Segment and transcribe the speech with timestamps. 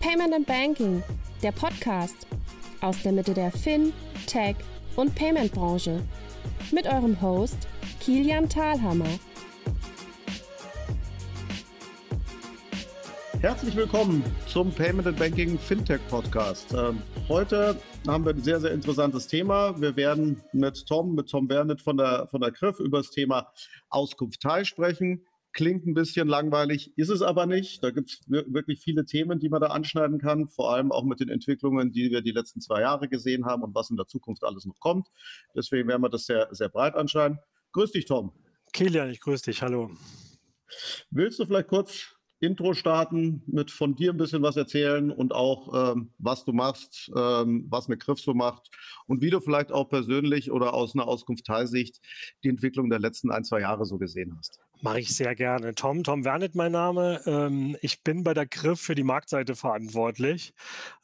[0.00, 1.02] Payment and Banking,
[1.42, 2.26] der Podcast
[2.80, 3.92] aus der Mitte der Fin,
[4.26, 4.56] Tech
[4.96, 6.00] und Payment Branche
[6.72, 7.68] mit eurem Host
[8.00, 9.20] Kilian Thalhammer.
[13.42, 16.72] Herzlich willkommen zum Payment and Banking Fintech Podcast.
[16.72, 17.76] Ähm, heute
[18.06, 19.78] haben wir ein sehr, sehr interessantes Thema.
[19.78, 23.52] Wir werden mit Tom, mit Tom Wernet von der, von der Griff über das Thema
[23.90, 25.26] Auskunft Teil sprechen.
[25.52, 27.82] Klingt ein bisschen langweilig, ist es aber nicht.
[27.82, 31.18] Da gibt es wirklich viele Themen, die man da anschneiden kann, vor allem auch mit
[31.18, 34.44] den Entwicklungen, die wir die letzten zwei Jahre gesehen haben und was in der Zukunft
[34.44, 35.08] alles noch kommt.
[35.56, 37.38] Deswegen werden wir das sehr, sehr breit anschneiden.
[37.72, 38.32] Grüß dich, Tom.
[38.72, 39.62] Kilian, ich grüße dich.
[39.62, 39.90] Hallo.
[41.10, 45.92] Willst du vielleicht kurz Intro starten, mit von dir ein bisschen was erzählen und auch,
[45.92, 48.70] ähm, was du machst, ähm, was eine Griff so macht
[49.06, 52.00] und wie du vielleicht auch persönlich oder aus einer Auskunftsteilsicht
[52.42, 54.58] die Entwicklung der letzten ein, zwei Jahre so gesehen hast.
[54.82, 55.74] Mache ich sehr gerne.
[55.74, 57.20] Tom, Tom Wernet mein Name.
[57.26, 60.54] Ähm, ich bin bei der Griff für die Marktseite verantwortlich.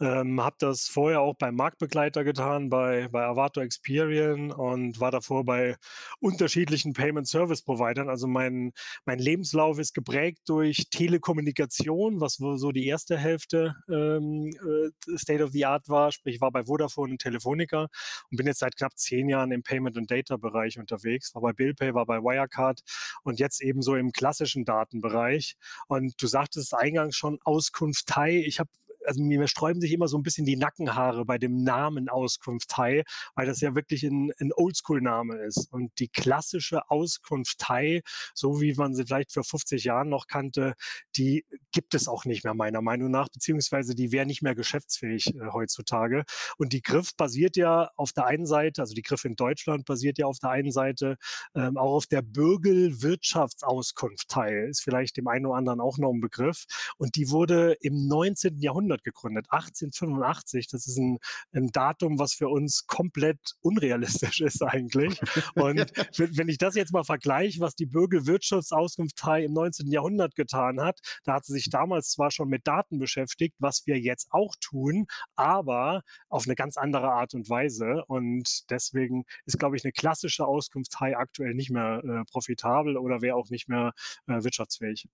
[0.00, 5.44] Ähm, habe das vorher auch beim Marktbegleiter getan, bei, bei Avato Experian und war davor
[5.44, 5.76] bei
[6.20, 8.08] unterschiedlichen Payment Service Providern.
[8.08, 8.72] Also mein,
[9.04, 15.50] mein Lebenslauf ist geprägt durch Telekommunikation, was so die erste Hälfte ähm, äh, State of
[15.50, 16.12] the Art war.
[16.12, 17.88] Sprich, ich war bei Vodafone und Telefonica
[18.30, 21.34] und bin jetzt seit knapp zehn Jahren im Payment und Data Bereich unterwegs.
[21.34, 22.80] War bei Billpay, war bei Wirecard
[23.22, 25.56] und jetzt ebenso im klassischen Datenbereich.
[25.88, 28.42] Und du sagtest eingangs schon Auskunftei.
[28.46, 28.70] Ich habe
[29.06, 33.04] also mir sträuben sich immer so ein bisschen die Nackenhaare bei dem Namen Auskunftei,
[33.34, 35.72] weil das ja wirklich ein, ein Oldschool-Name ist.
[35.72, 38.02] Und die klassische Auskunftei,
[38.34, 40.74] so wie man sie vielleicht vor 50 Jahren noch kannte,
[41.16, 45.34] die gibt es auch nicht mehr meiner Meinung nach, beziehungsweise die wäre nicht mehr geschäftsfähig
[45.34, 46.24] äh, heutzutage.
[46.58, 50.18] Und die Griff basiert ja auf der einen Seite, also die Griff in Deutschland basiert
[50.18, 51.16] ja auf der einen Seite
[51.54, 56.64] ähm, auch auf der Bürgelwirtschaftsauskunftei, ist vielleicht dem einen oder anderen auch noch ein Begriff.
[56.98, 58.60] Und die wurde im 19.
[58.60, 60.68] Jahrhundert 1800 gegründet, 1885.
[60.68, 61.18] Das ist ein,
[61.52, 65.20] ein Datum, was für uns komplett unrealistisch ist eigentlich.
[65.54, 65.92] Und
[66.36, 69.90] wenn ich das jetzt mal vergleiche, was die Bürgerwirtschaftsauskunftei im 19.
[69.90, 73.98] Jahrhundert getan hat, da hat sie sich damals zwar schon mit Daten beschäftigt, was wir
[73.98, 78.04] jetzt auch tun, aber auf eine ganz andere Art und Weise.
[78.06, 83.36] Und deswegen ist, glaube ich, eine klassische Auskunftei aktuell nicht mehr äh, profitabel oder wäre
[83.36, 83.92] auch nicht mehr
[84.26, 85.08] äh, wirtschaftsfähig.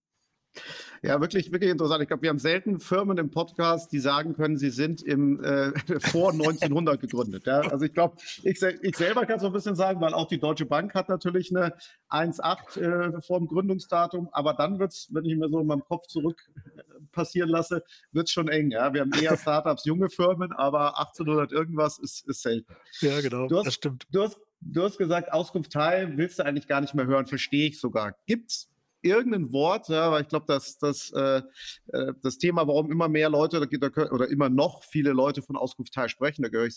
[1.05, 2.01] Ja, wirklich, wirklich interessant.
[2.01, 5.73] Ich glaube, wir haben selten Firmen im Podcast, die sagen können, sie sind im äh,
[6.01, 7.47] vor 1900 gegründet.
[7.47, 7.61] Ja?
[7.61, 10.39] Also ich glaube, ich, ich selber kann es so ein bisschen sagen, weil auch die
[10.39, 11.75] Deutsche Bank hat natürlich eine
[12.09, 16.07] 1,8 äh, vor dem Gründungsdatum, aber dann wird's, wenn ich mir so in meinem Kopf
[16.07, 16.41] zurück
[16.77, 17.83] äh, passieren lasse,
[18.13, 18.71] wird's schon eng.
[18.71, 22.73] Ja, wir haben eher Startups, junge Firmen, aber 1800 irgendwas ist, ist selten.
[23.01, 23.49] Ja, genau.
[23.51, 24.07] Hast, das stimmt.
[24.13, 27.69] Du hast, du hast gesagt, Auskunft teil willst du eigentlich gar nicht mehr hören, verstehe
[27.69, 28.15] ich sogar.
[28.27, 28.72] Gibt's
[29.03, 31.43] irgendein Wort, ja, weil ich glaube, dass das, äh,
[31.93, 36.09] äh, das Thema, warum immer mehr Leute oder immer noch viele Leute von Auskunft teil
[36.09, 36.75] sprechen, da gehöre ich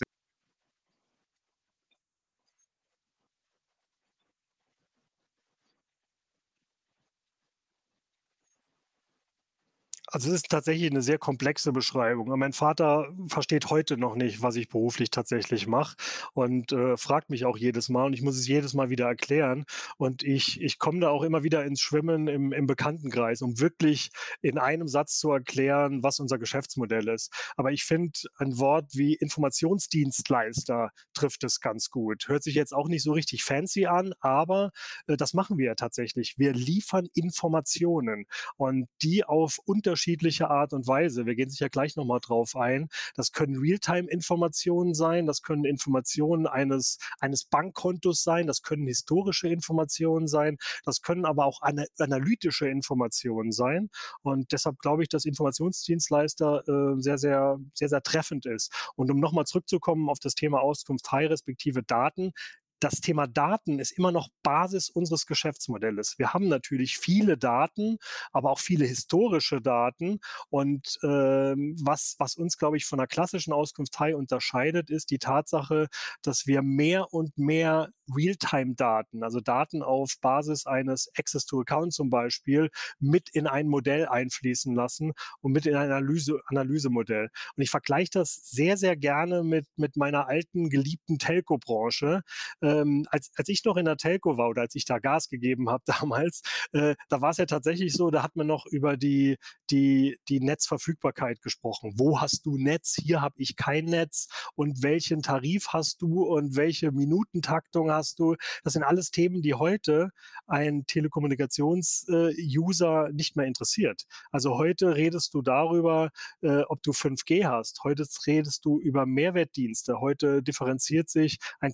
[10.16, 12.30] Also es ist tatsächlich eine sehr komplexe Beschreibung.
[12.38, 15.94] Mein Vater versteht heute noch nicht, was ich beruflich tatsächlich mache
[16.32, 19.66] und äh, fragt mich auch jedes Mal und ich muss es jedes Mal wieder erklären.
[19.98, 24.08] Und ich, ich komme da auch immer wieder ins Schwimmen im, im Bekanntenkreis, um wirklich
[24.40, 27.30] in einem Satz zu erklären, was unser Geschäftsmodell ist.
[27.58, 32.26] Aber ich finde, ein Wort wie Informationsdienstleister trifft es ganz gut.
[32.26, 34.70] Hört sich jetzt auch nicht so richtig fancy an, aber
[35.08, 36.38] äh, das machen wir ja tatsächlich.
[36.38, 38.24] Wir liefern Informationen
[38.56, 41.26] und die auf unterschiedliche unterschiedliche Art und Weise.
[41.26, 42.88] Wir gehen sicher gleich nochmal drauf ein.
[43.16, 50.28] Das können Realtime-Informationen sein, das können Informationen eines, eines Bankkontos sein, das können historische Informationen
[50.28, 53.90] sein, das können aber auch ana analytische Informationen sein.
[54.22, 58.72] Und deshalb glaube ich, dass Informationsdienstleister äh, sehr, sehr, sehr, sehr treffend ist.
[58.94, 62.32] Und um nochmal zurückzukommen auf das Thema Auskunft High respektive Daten,
[62.80, 66.18] das Thema Daten ist immer noch Basis unseres Geschäftsmodells.
[66.18, 67.98] Wir haben natürlich viele Daten,
[68.32, 70.20] aber auch viele historische Daten.
[70.50, 75.88] Und ähm, was, was uns, glaube ich, von der klassischen Auskunftei unterscheidet, ist die Tatsache,
[76.22, 82.10] dass wir mehr und mehr Realtime-Daten, also Daten auf Basis eines Access to Account zum
[82.10, 87.30] Beispiel, mit in ein Modell einfließen lassen und mit in ein Analyse, Analysemodell.
[87.56, 92.22] Und ich vergleiche das sehr, sehr gerne mit, mit meiner alten, geliebten Telco-Branche
[92.66, 95.70] ähm, als, als ich noch in der Telco war oder als ich da Gas gegeben
[95.70, 96.42] habe damals,
[96.72, 99.36] äh, da war es ja tatsächlich so, da hat man noch über die,
[99.70, 101.92] die, die Netzverfügbarkeit gesprochen.
[101.96, 102.96] Wo hast du Netz?
[103.00, 104.28] Hier habe ich kein Netz.
[104.54, 108.36] Und welchen Tarif hast du und welche Minutentaktung hast du?
[108.64, 110.10] Das sind alles Themen, die heute
[110.46, 114.04] ein Telekommunikations-User äh, nicht mehr interessiert.
[114.30, 116.10] Also heute redest du darüber,
[116.42, 117.82] äh, ob du 5G hast.
[117.84, 120.00] Heute redest du über Mehrwertdienste.
[120.00, 121.72] Heute differenziert sich ein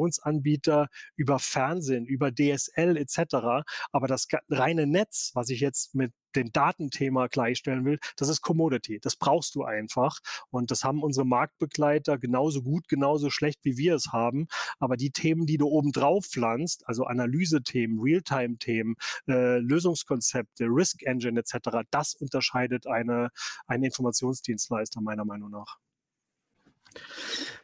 [0.00, 3.64] Telekommunikationsanbieter über Fernsehen, über DSL etc.
[3.92, 9.00] Aber das reine Netz, was ich jetzt mit dem Datenthema gleichstellen will, das ist Commodity.
[9.00, 10.20] Das brauchst du einfach.
[10.50, 14.46] Und das haben unsere Marktbegleiter genauso gut, genauso schlecht, wie wir es haben.
[14.78, 18.94] Aber die Themen, die du oben drauf pflanzt, also Analysethemen, Realtime-Themen,
[19.28, 23.30] äh, Lösungskonzepte, Risk Engine etc., das unterscheidet eine,
[23.66, 25.78] einen Informationsdienstleister meiner Meinung nach.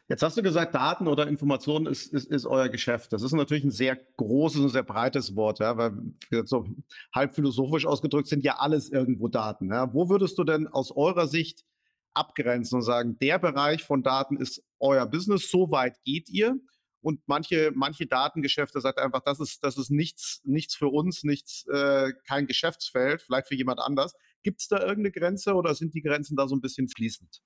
[0.09, 3.11] Jetzt hast du gesagt, Daten oder Informationen ist, ist, ist euer Geschäft.
[3.11, 5.91] Das ist natürlich ein sehr großes und sehr breites Wort, ja, weil
[6.45, 6.65] so
[7.13, 9.69] halb philosophisch ausgedrückt sind ja alles irgendwo Daten.
[9.69, 9.93] Ja.
[9.93, 11.65] Wo würdest du denn aus eurer Sicht
[12.13, 16.57] abgrenzen und sagen, der Bereich von Daten ist euer Business, so weit geht ihr?
[17.01, 21.65] Und manche, manche Datengeschäfte sagt einfach, das ist, das ist nichts, nichts für uns, nichts,
[21.67, 24.13] äh, kein Geschäftsfeld, vielleicht für jemand anders.
[24.41, 27.41] Gibt es da irgendeine Grenze oder sind die Grenzen da so ein bisschen fließend?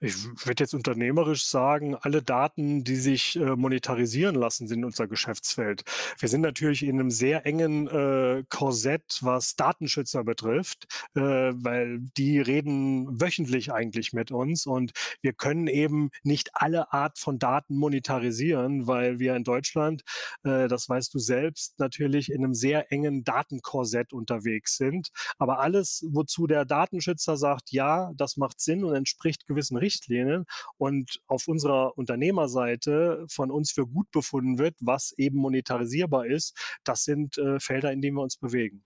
[0.00, 5.84] Ich würde jetzt unternehmerisch sagen, alle Daten, die sich äh, monetarisieren lassen, sind unser Geschäftsfeld.
[6.18, 12.40] Wir sind natürlich in einem sehr engen äh, Korsett, was Datenschützer betrifft, äh, weil die
[12.40, 18.86] reden wöchentlich eigentlich mit uns und wir können eben nicht alle Art von Daten monetarisieren,
[18.86, 20.02] weil wir in Deutschland,
[20.42, 25.08] äh, das weißt du selbst, natürlich in einem sehr engen Datenkorsett unterwegs sind.
[25.38, 30.44] Aber alles, wozu der Datenschützer sagt, ja, das macht Sinn und entspricht gewissen Richtlinien
[30.76, 37.04] und auf unserer Unternehmerseite von uns für gut befunden wird, was eben monetarisierbar ist, das
[37.04, 38.84] sind äh, Felder, in denen wir uns bewegen.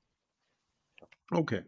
[1.31, 1.63] Okay.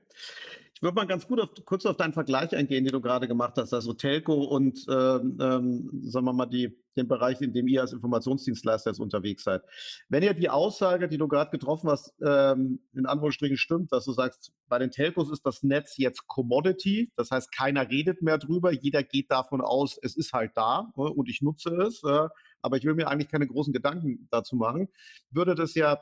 [0.81, 3.53] Ich würde mal ganz gut auf, kurz auf deinen Vergleich eingehen, den du gerade gemacht
[3.59, 7.83] hast, also Telco und ähm, ähm, sagen wir mal die, den Bereich, in dem ihr
[7.83, 9.61] als Informationsdienstleister jetzt unterwegs seid.
[10.09, 14.13] Wenn ihr die Aussage, die du gerade getroffen hast, ähm, in Anführungsstrichen stimmt, dass du
[14.13, 18.73] sagst, bei den Telcos ist das Netz jetzt Commodity, das heißt, keiner redet mehr drüber,
[18.73, 22.29] jeder geht davon aus, es ist halt da äh, und ich nutze es, äh,
[22.63, 24.89] aber ich will mir eigentlich keine großen Gedanken dazu machen,
[25.31, 26.01] würde das ja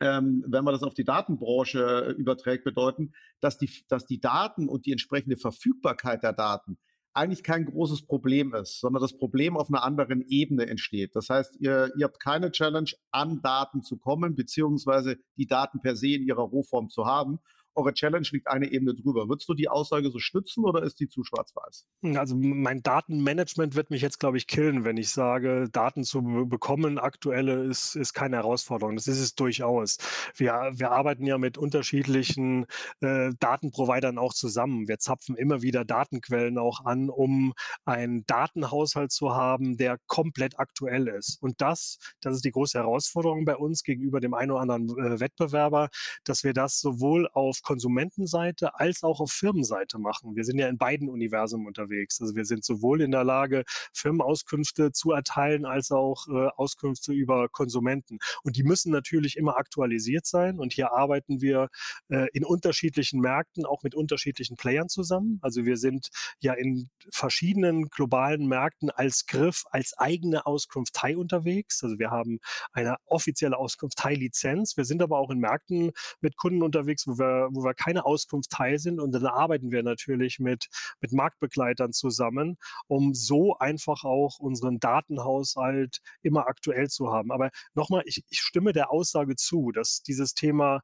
[0.00, 4.68] ähm, wenn man das auf die Datenbranche äh, überträgt, bedeuten, dass die, dass die Daten
[4.68, 6.78] und die entsprechende Verfügbarkeit der Daten
[7.14, 11.16] eigentlich kein großes Problem ist, sondern das Problem auf einer anderen Ebene entsteht.
[11.16, 15.96] Das heißt, ihr, ihr habt keine Challenge, an Daten zu kommen, beziehungsweise die Daten per
[15.96, 17.40] se in ihrer Rohform zu haben,
[17.78, 19.28] eure Challenge liegt eine Ebene drüber.
[19.28, 21.86] Würdest du die Aussage so stützen oder ist die zu schwarz-weiß?
[22.16, 26.98] Also mein Datenmanagement wird mich jetzt, glaube ich, killen, wenn ich sage, Daten zu bekommen,
[26.98, 28.96] aktuelle ist, ist keine Herausforderung.
[28.96, 29.98] Das ist es durchaus.
[30.36, 32.66] Wir, wir arbeiten ja mit unterschiedlichen
[33.00, 34.88] äh, Datenprovidern auch zusammen.
[34.88, 37.54] Wir zapfen immer wieder Datenquellen auch an, um
[37.84, 41.40] einen Datenhaushalt zu haben, der komplett aktuell ist.
[41.40, 45.20] Und das, das ist die große Herausforderung bei uns gegenüber dem einen oder anderen äh,
[45.20, 45.88] Wettbewerber,
[46.24, 50.34] dass wir das sowohl auf Konsumentenseite als auch auf Firmenseite machen.
[50.34, 52.18] Wir sind ja in beiden Universen unterwegs.
[52.18, 57.50] Also wir sind sowohl in der Lage, Firmenauskünfte zu erteilen, als auch äh, Auskünfte über
[57.50, 58.20] Konsumenten.
[58.42, 60.58] Und die müssen natürlich immer aktualisiert sein.
[60.58, 61.68] Und hier arbeiten wir
[62.08, 65.38] äh, in unterschiedlichen Märkten, auch mit unterschiedlichen Playern zusammen.
[65.42, 66.08] Also wir sind
[66.40, 71.84] ja in verschiedenen globalen Märkten als Griff, als eigene Auskunftei unterwegs.
[71.84, 72.38] Also wir haben
[72.72, 74.78] eine offizielle Auskunftei-Lizenz.
[74.78, 75.92] Wir sind aber auch in Märkten
[76.22, 79.00] mit Kunden unterwegs, wo wir, wo wir keine Auskunft teil sind.
[79.00, 80.68] Und dann arbeiten wir natürlich mit,
[81.00, 87.32] mit Marktbegleitern zusammen, um so einfach auch unseren Datenhaushalt immer aktuell zu haben.
[87.32, 90.80] Aber nochmal, ich, ich stimme der Aussage zu, dass dieses Thema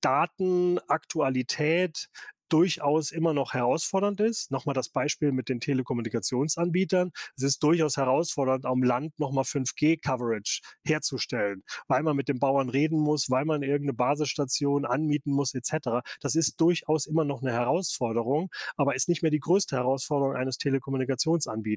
[0.00, 2.08] Datenaktualität
[2.48, 4.50] durchaus immer noch herausfordernd ist.
[4.50, 7.12] Nochmal das Beispiel mit den Telekommunikationsanbietern.
[7.36, 12.98] Es ist durchaus herausfordernd, am Land nochmal 5G-Coverage herzustellen, weil man mit den Bauern reden
[12.98, 16.06] muss, weil man irgendeine Basisstation anmieten muss, etc.
[16.20, 20.58] Das ist durchaus immer noch eine Herausforderung, aber ist nicht mehr die größte Herausforderung eines
[20.58, 21.76] Telekommunikationsanbieters.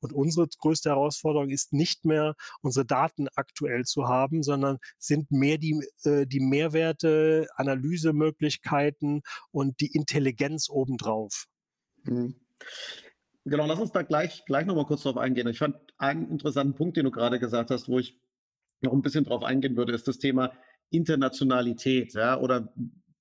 [0.00, 5.58] Und unsere größte Herausforderung ist nicht mehr, unsere Daten aktuell zu haben, sondern sind mehr
[5.58, 11.46] die, äh, die Mehrwerte, Analysemöglichkeiten und die Intelligenz obendrauf.
[12.04, 12.34] Mhm.
[13.46, 15.48] Genau, lass uns da gleich, gleich nochmal kurz drauf eingehen.
[15.48, 18.18] Ich fand einen interessanten Punkt, den du gerade gesagt hast, wo ich
[18.80, 20.52] noch ein bisschen drauf eingehen würde, ist das Thema
[20.90, 22.72] Internationalität, ja, oder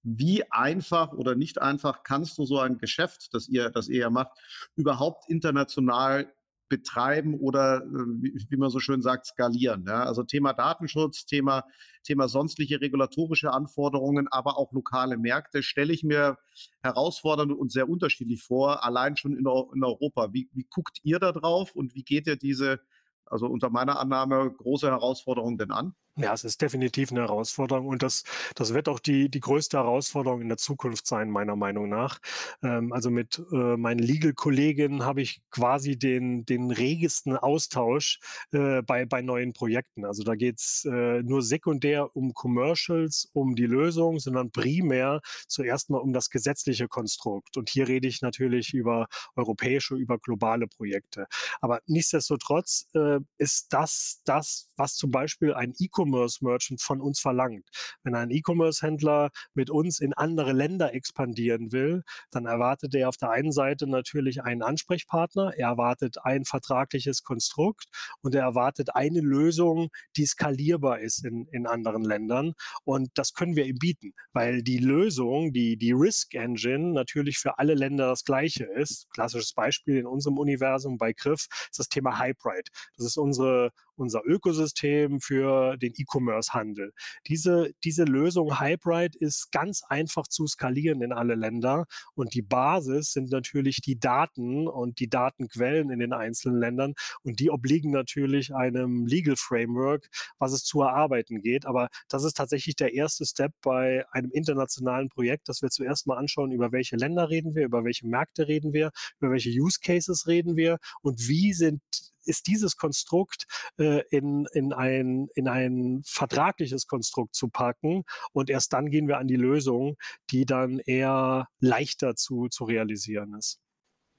[0.04, 4.10] wie einfach oder nicht einfach kannst du so ein Geschäft, das ihr, das ihr ja
[4.10, 4.38] macht,
[4.76, 6.34] überhaupt international
[6.74, 7.84] betreiben oder,
[8.20, 9.86] wie, wie man so schön sagt, skalieren.
[9.88, 10.06] Ja?
[10.06, 11.66] Also Thema Datenschutz, Thema,
[12.04, 16.40] Thema sonstliche regulatorische Anforderungen, aber auch lokale Märkte stelle ich mir
[16.82, 20.34] herausfordernd und sehr unterschiedlich vor, allein schon in, in Europa.
[20.34, 22.80] Wie, wie guckt ihr da drauf und wie geht ihr diese,
[23.28, 25.94] also unter meiner Annahme, große Herausforderung denn an?
[26.16, 30.42] Ja, es ist definitiv eine Herausforderung und das, das wird auch die, die größte Herausforderung
[30.42, 32.20] in der Zukunft sein, meiner Meinung nach.
[32.62, 38.20] Ähm, also mit äh, meinen Legal-Kolleginnen habe ich quasi den, den regesten Austausch
[38.52, 40.06] äh, bei, bei neuen Projekten.
[40.06, 45.90] Also da geht es äh, nur sekundär um Commercials, um die Lösung, sondern primär zuerst
[45.90, 47.58] mal um das gesetzliche Konstrukt.
[47.58, 51.26] Und hier rede ich natürlich über europäische, über globale Projekte.
[51.60, 57.68] Aber nichtsdestotrotz äh, ist das das, was zum Beispiel ein E-Commerce E-Commerce-Merchant von uns verlangt.
[58.04, 63.32] Wenn ein E-Commerce-Händler mit uns in andere Länder expandieren will, dann erwartet er auf der
[63.32, 67.86] einen Seite natürlich einen Ansprechpartner, er erwartet ein vertragliches Konstrukt
[68.22, 72.54] und er erwartet eine Lösung, die skalierbar ist in, in anderen Ländern.
[72.84, 77.60] Und das können wir ihm bieten, weil die Lösung, die, die Risk Engine natürlich für
[77.60, 79.08] alle Länder das gleiche ist.
[79.12, 82.70] Klassisches Beispiel in unserem Universum bei Griff ist das Thema Hybrid.
[82.98, 86.94] Das ist unsere, unser Ökosystem für den E-Commerce-Handel.
[87.28, 91.86] Diese, diese Lösung Hybrid ist ganz einfach zu skalieren in alle Länder
[92.16, 97.40] und die Basis sind natürlich die Daten und die Datenquellen in den einzelnen Ländern und
[97.40, 100.10] die obliegen natürlich einem Legal Framework,
[100.40, 101.66] was es zu erarbeiten geht.
[101.66, 106.18] Aber das ist tatsächlich der erste Step bei einem internationalen Projekt, dass wir zuerst mal
[106.18, 110.28] anschauen, über welche Länder reden wir, über welche Märkte reden wir, über welche Use Cases
[110.28, 111.82] reden wir und wie sind
[112.26, 113.46] ist dieses Konstrukt
[113.78, 119.18] äh, in, in, ein, in ein vertragliches Konstrukt zu packen und erst dann gehen wir
[119.18, 119.96] an die Lösung,
[120.32, 123.60] die dann eher leichter zu, zu realisieren ist.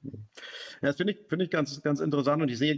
[0.02, 0.11] Ja,
[0.80, 2.76] das finde ich, find ich ganz, ganz interessant und ich sehe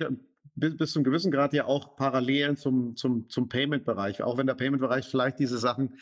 [0.55, 4.55] bis, bis zum gewissen Grad ja auch Parallelen zum, zum, zum Payment-Bereich, auch wenn der
[4.55, 5.99] Payment-Bereich vielleicht diese Sachen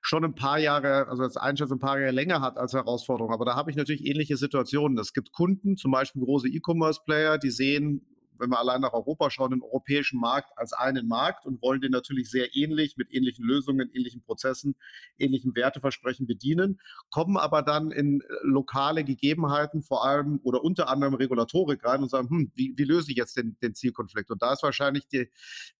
[0.00, 3.32] schon ein paar Jahre, also als Einschätzung ein paar Jahre länger hat als Herausforderung.
[3.32, 4.98] Aber da habe ich natürlich ähnliche Situationen.
[4.98, 8.11] Es gibt Kunden, zum Beispiel große E-Commerce-Player, die sehen
[8.42, 11.92] wenn wir allein nach Europa schauen, den europäischen Markt als einen Markt und wollen den
[11.92, 14.74] natürlich sehr ähnlich mit ähnlichen Lösungen, ähnlichen Prozessen,
[15.16, 16.80] ähnlichen Werteversprechen bedienen,
[17.10, 22.10] kommen aber dann in äh, lokale Gegebenheiten, vor allem oder unter anderem Regulatorik rein und
[22.10, 24.30] sagen, hm, wie, wie löse ich jetzt den, den Zielkonflikt?
[24.30, 25.30] Und da ist wahrscheinlich die,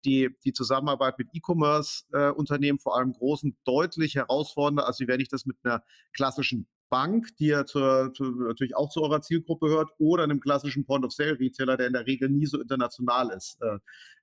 [0.05, 5.47] die, die Zusammenarbeit mit E-Commerce-Unternehmen, äh, vor allem großen, deutlich herausfordernder, als wenn ich das
[5.47, 10.25] mit einer klassischen Bank, die ja zur, zu, natürlich auch zu eurer Zielgruppe hört, oder
[10.25, 13.79] einem klassischen Point-of-Sale-Retailer, der in der Regel nie so international ist, äh,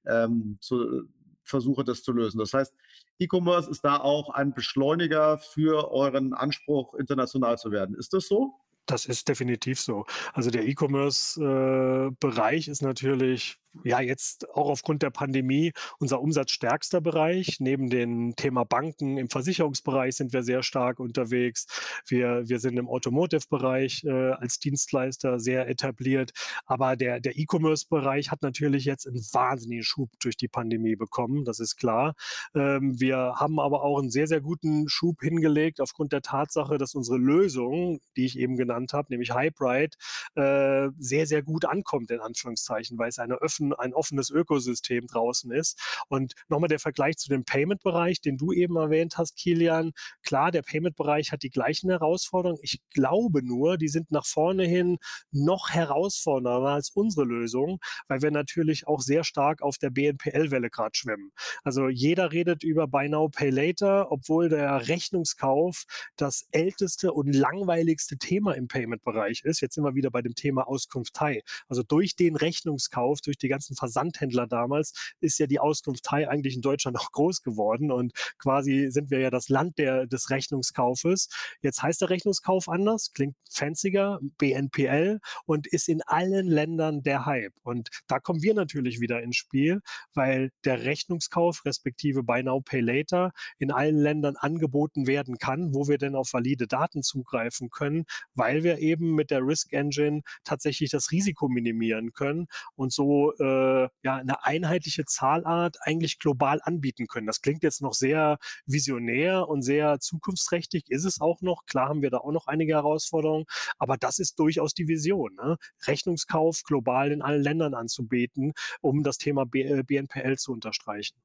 [0.05, 1.05] ähm, zu,
[1.43, 2.37] versuche das zu lösen.
[2.37, 2.75] Das heißt,
[3.17, 7.95] E-Commerce ist da auch ein Beschleuniger für euren Anspruch, international zu werden.
[7.95, 8.53] Ist das so?
[8.85, 10.05] Das ist definitiv so.
[10.33, 17.59] Also der E-Commerce-Bereich äh, ist natürlich ja jetzt auch aufgrund der Pandemie unser umsatzstärkster Bereich.
[17.59, 21.67] Neben dem Thema Banken im Versicherungsbereich sind wir sehr stark unterwegs.
[22.07, 26.31] Wir, wir sind im Automotive-Bereich äh, als Dienstleister sehr etabliert.
[26.65, 31.45] Aber der, der E-Commerce-Bereich hat natürlich jetzt einen wahnsinnigen Schub durch die Pandemie bekommen.
[31.45, 32.15] Das ist klar.
[32.55, 36.95] Ähm, wir haben aber auch einen sehr, sehr guten Schub hingelegt aufgrund der Tatsache, dass
[36.95, 39.95] unsere Lösung, die ich eben genannt habe, nämlich Hybrid,
[40.35, 45.51] äh, sehr, sehr gut ankommt, in Anführungszeichen, weil es eine offen, ein offenes Ökosystem draußen
[45.51, 45.79] ist.
[46.07, 49.91] Und nochmal der Vergleich zu dem Payment-Bereich, den du eben erwähnt hast, Kilian.
[50.23, 52.59] Klar, der Payment-Bereich hat die gleichen Herausforderungen.
[52.61, 54.97] Ich glaube nur, die sind nach vorne hin
[55.31, 60.95] noch herausfordernder als unsere Lösung, weil wir natürlich auch sehr stark auf der BNPL-Welle gerade
[60.95, 61.31] schwimmen.
[61.63, 65.83] Also jeder redet über Buy Now, Pay Later, obwohl der Rechnungskauf
[66.15, 69.61] das älteste und langweiligste Thema im Payment-Bereich ist.
[69.61, 71.41] Jetzt sind wir wieder bei dem Thema Auskunftei.
[71.67, 76.61] Also durch den Rechnungskauf, durch die ganzen Versandhändler damals, ist ja die Auskunftei eigentlich in
[76.61, 81.29] Deutschland auch groß geworden und quasi sind wir ja das Land der, des Rechnungskaufes.
[81.61, 87.53] Jetzt heißt der Rechnungskauf anders, klingt fancier, BNPL und ist in allen Ländern der Hype.
[87.63, 89.81] Und da kommen wir natürlich wieder ins Spiel,
[90.13, 95.87] weil der Rechnungskauf respektive Buy Now Pay Later in allen Ländern angeboten werden kann, wo
[95.87, 100.91] wir denn auf valide Daten zugreifen können, weil wir eben mit der Risk Engine tatsächlich
[100.91, 107.27] das Risiko minimieren können und so äh, ja eine einheitliche Zahlart eigentlich global anbieten können.
[107.27, 111.65] Das klingt jetzt noch sehr visionär und sehr zukunftsträchtig, ist es auch noch.
[111.65, 113.45] Klar haben wir da auch noch einige Herausforderungen,
[113.77, 115.35] aber das ist durchaus die Vision.
[115.35, 115.57] Ne?
[115.87, 121.17] Rechnungskauf global in allen Ländern anzubieten, um das Thema B BNPL äh, zu unterstreichen.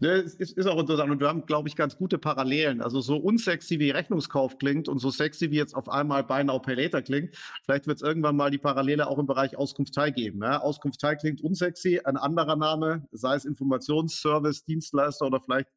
[0.00, 2.82] Ne, ist, ist auch interessant und wir haben, glaube ich, ganz gute Parallelen.
[2.82, 6.60] Also so unsexy wie Rechnungskauf klingt und so sexy wie jetzt auf einmal Buy Now
[6.66, 10.42] Later klingt, vielleicht wird es irgendwann mal die Parallele auch im Bereich Auskunftei geben.
[10.42, 10.60] Ja?
[10.60, 15.68] Auskunftei klingt unsexy, ein anderer Name, sei es Informationsservice, Dienstleister oder vielleicht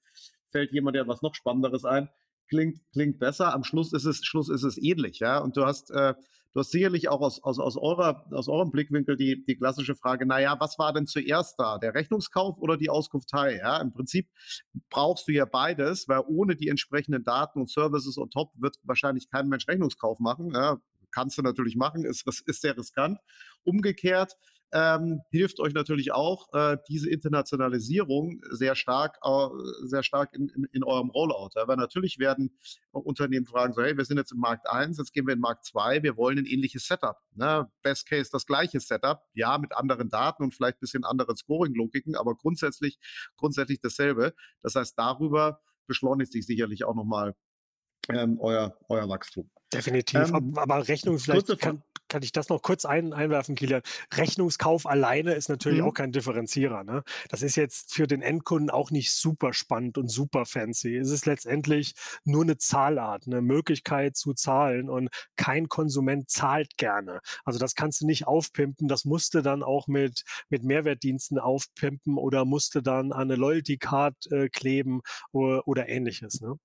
[0.52, 2.10] fällt jemand ja was noch Spannenderes ein,
[2.48, 3.54] klingt, klingt besser.
[3.54, 5.20] Am Schluss ist es, Schluss ist es ähnlich.
[5.20, 5.40] Ja?
[5.40, 6.14] Und du hast äh,
[6.56, 10.26] Du hast sicherlich auch aus, aus, aus, eurer, aus eurem Blickwinkel die, die klassische Frage,
[10.26, 11.78] naja, was war denn zuerst da?
[11.80, 13.58] Der Rechnungskauf oder die Auskunftei?
[13.58, 14.30] Ja, im Prinzip
[14.90, 19.30] brauchst du ja beides, weil ohne die entsprechenden Daten und Services on top wird wahrscheinlich
[19.30, 20.54] kein Mensch Rechnungskauf machen.
[20.54, 20.78] Ja,
[21.12, 23.20] kannst du natürlich machen, ist, ist sehr riskant.
[23.66, 24.38] Umgekehrt,
[24.76, 29.48] ähm, hilft euch natürlich auch äh, diese Internationalisierung sehr stark, äh,
[29.84, 31.52] sehr stark in, in, in eurem Rollout.
[31.56, 31.66] Ja?
[31.66, 32.58] Weil natürlich werden
[32.92, 35.64] Unternehmen fragen, so, hey, wir sind jetzt im Markt 1, jetzt gehen wir in Markt
[35.66, 37.18] 2, wir wollen ein ähnliches Setup.
[37.36, 37.72] Ne?
[37.84, 42.18] Best Case das gleiche Setup, ja, mit anderen Daten und vielleicht ein bisschen anderen Scoring-Logiken,
[42.18, 43.00] aber grundsätzlich,
[43.38, 44.34] grundsätzlich dasselbe.
[44.62, 47.34] Das heißt, darüber beschleunigt sich sicherlich auch nochmal
[48.10, 49.50] ähm, euer, euer Wachstum.
[49.74, 50.30] Definitiv.
[50.30, 51.82] Ähm, aber Rechnung, vielleicht kann,
[52.16, 53.82] kann ich das noch kurz ein, einwerfen, Kilian.
[54.14, 55.88] Rechnungskauf alleine ist natürlich mhm.
[55.88, 56.86] auch kein Differenzierer.
[56.86, 57.04] Ne?
[57.28, 60.96] Das ist jetzt für den Endkunden auch nicht super spannend und super fancy.
[60.96, 61.94] Es ist letztendlich
[62.24, 67.20] nur eine Zahlart, eine Möglichkeit zu zahlen und kein Konsument zahlt gerne.
[67.44, 68.88] Also das kannst du nicht aufpimpen.
[68.88, 74.16] Das musste dann auch mit, mit Mehrwertdiensten aufpimpen oder musste dann an eine Loyalty Card
[74.32, 75.02] äh, kleben
[75.34, 76.40] oder, oder ähnliches.
[76.40, 76.58] Ne?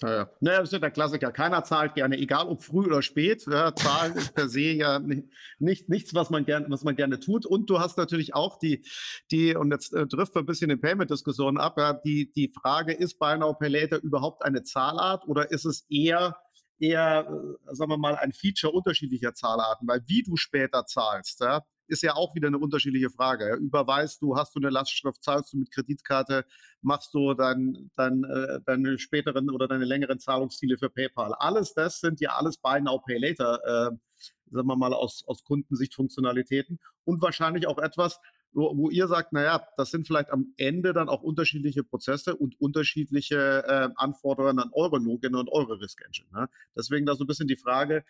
[0.00, 1.32] Naja, naja, das ist ja der Klassiker.
[1.32, 3.44] Keiner zahlt gerne, egal ob früh oder spät.
[3.50, 5.24] Ja, Zahlen ist per se ja nicht,
[5.58, 7.44] nicht, nichts, was man, gern, was man gerne tut.
[7.44, 8.84] Und du hast natürlich auch die,
[9.32, 12.92] die und jetzt äh, trifft wir ein bisschen den Payment-Diskussionen ab, ja, die, die Frage,
[12.92, 16.36] ist Buy Now Pay Later überhaupt eine Zahlart oder ist es eher
[16.80, 21.64] eher, äh, sagen wir mal, ein Feature unterschiedlicher Zahlarten, weil wie du später zahlst, ja,
[21.88, 23.54] ist ja auch wieder eine unterschiedliche Frage.
[23.56, 26.44] Überweist du, hast du eine Lastschrift, zahlst du mit Kreditkarte,
[26.82, 31.34] machst du dein, dein, äh, deine späteren oder deine längeren Zahlungsziele für PayPal.
[31.34, 33.96] Alles das sind ja alles Buy Now, Pay Later, äh,
[34.50, 38.20] sagen wir mal, aus, aus Kundensicht Funktionalitäten und wahrscheinlich auch etwas,
[38.52, 42.60] wo, wo ihr sagt, naja, das sind vielleicht am Ende dann auch unterschiedliche Prozesse und
[42.60, 46.28] unterschiedliche äh, Anforderungen an eure Login und eure Risk Engine.
[46.32, 46.48] Ne?
[46.76, 48.04] Deswegen da so ein bisschen die Frage,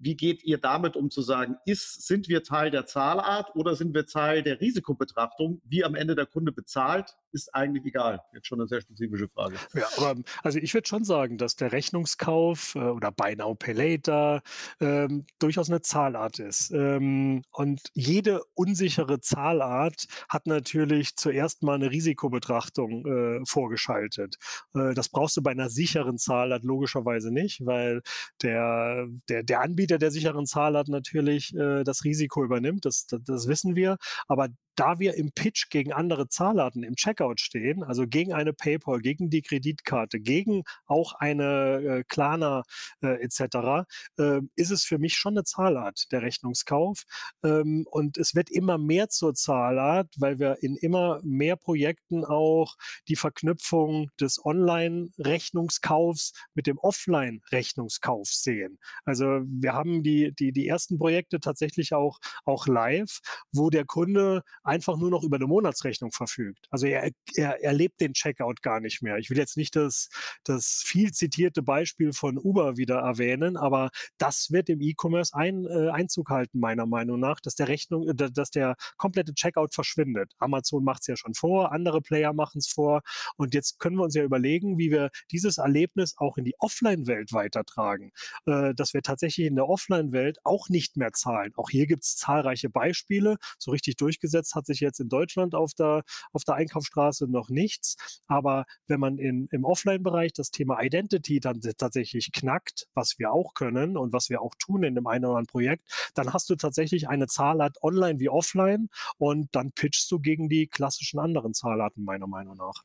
[0.00, 3.94] wie geht ihr damit um zu sagen, ist, sind wir Teil der Zahlart oder sind
[3.94, 5.60] wir Teil der Risikobetrachtung?
[5.64, 8.20] Wie am Ende der Kunde bezahlt, ist eigentlich egal.
[8.32, 9.56] Jetzt schon eine sehr spezifische Frage.
[9.74, 13.74] Ja, aber also ich würde schon sagen, dass der Rechnungskauf äh, oder Buy Now Pay
[13.74, 14.42] Later
[14.80, 16.70] ähm, durchaus eine Zahlart ist.
[16.70, 24.36] Ähm, und jede unsichere Zahlart hat natürlich zuerst mal eine Risikobetrachtung äh, vorgeschaltet.
[24.74, 28.02] Äh, das brauchst du bei einer sicheren Zahlart logischerweise nicht, weil
[28.42, 32.84] der, der, der Anbieter der sicheren Zahlart natürlich äh, das Risiko übernimmt.
[32.84, 33.96] Das, das, das wissen wir.
[34.26, 34.48] Aber
[34.78, 39.28] da wir im Pitch gegen andere Zahlarten im Checkout stehen, also gegen eine PayPal, gegen
[39.28, 42.62] die Kreditkarte, gegen auch eine äh, Klarna
[43.02, 43.88] äh, etc.,
[44.18, 47.02] äh, ist es für mich schon eine Zahlart, der Rechnungskauf.
[47.42, 52.76] Ähm, und es wird immer mehr zur Zahlart, weil wir in immer mehr Projekten auch
[53.08, 58.78] die Verknüpfung des Online-Rechnungskaufs mit dem Offline-Rechnungskauf sehen.
[59.04, 63.18] Also wir haben die, die, die ersten Projekte tatsächlich auch, auch live,
[63.50, 66.66] wo der Kunde einfach nur noch über eine Monatsrechnung verfügt.
[66.70, 69.16] Also er, er erlebt den Checkout gar nicht mehr.
[69.16, 70.10] Ich will jetzt nicht das,
[70.44, 75.90] das viel zitierte Beispiel von Uber wieder erwähnen, aber das wird im E-Commerce ein, äh,
[75.90, 80.32] Einzug halten, meiner Meinung nach, dass der Rechnung, äh, dass der komplette Checkout verschwindet.
[80.38, 83.02] Amazon macht es ja schon vor, andere Player machen es vor
[83.36, 87.32] und jetzt können wir uns ja überlegen, wie wir dieses Erlebnis auch in die Offline-Welt
[87.32, 88.12] weitertragen,
[88.46, 91.52] äh, dass wir tatsächlich in der Offline-Welt auch nicht mehr zahlen.
[91.56, 93.38] Auch hier gibt es zahlreiche Beispiele.
[93.58, 98.22] So richtig durchgesetzt hat sich jetzt in Deutschland auf der, auf der Einkaufsstraße noch nichts.
[98.26, 103.54] Aber wenn man in, im Offline-Bereich das Thema Identity dann tatsächlich knackt, was wir auch
[103.54, 106.56] können und was wir auch tun in dem einen oder anderen Projekt, dann hast du
[106.56, 112.04] tatsächlich eine Zahlart online wie offline und dann pitchst du gegen die klassischen anderen Zahlarten
[112.04, 112.84] meiner Meinung nach.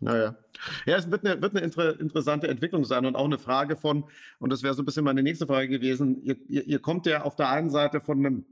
[0.00, 0.36] Naja.
[0.84, 4.04] Ja, es wird eine, wird eine inter, interessante Entwicklung sein und auch eine Frage von,
[4.38, 7.22] und das wäre so ein bisschen meine nächste Frage gewesen, ihr, ihr, ihr kommt ja
[7.22, 8.46] auf der einen Seite von einem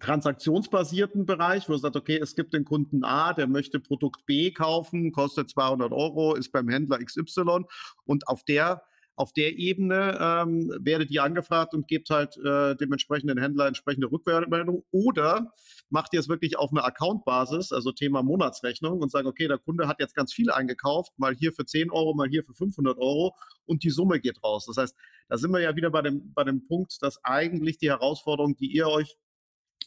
[0.00, 4.50] transaktionsbasierten Bereich, wo du sagst, okay, es gibt den Kunden A, der möchte Produkt B
[4.50, 7.64] kaufen, kostet 200 Euro, ist beim Händler XY
[8.04, 8.82] und auf der
[9.16, 14.12] auf der Ebene ähm, werdet ihr angefragt und gebt halt äh, dem entsprechenden Händler entsprechende
[14.12, 15.52] Rückmeldung oder
[15.88, 19.88] macht ihr es wirklich auf einer Account-Basis, also Thema Monatsrechnung und sagen, okay, der Kunde
[19.88, 23.34] hat jetzt ganz viel eingekauft, mal hier für 10 Euro, mal hier für 500 Euro
[23.64, 24.66] und die Summe geht raus.
[24.66, 24.94] Das heißt,
[25.28, 28.70] da sind wir ja wieder bei dem, bei dem Punkt, dass eigentlich die Herausforderung, die
[28.70, 29.16] ihr euch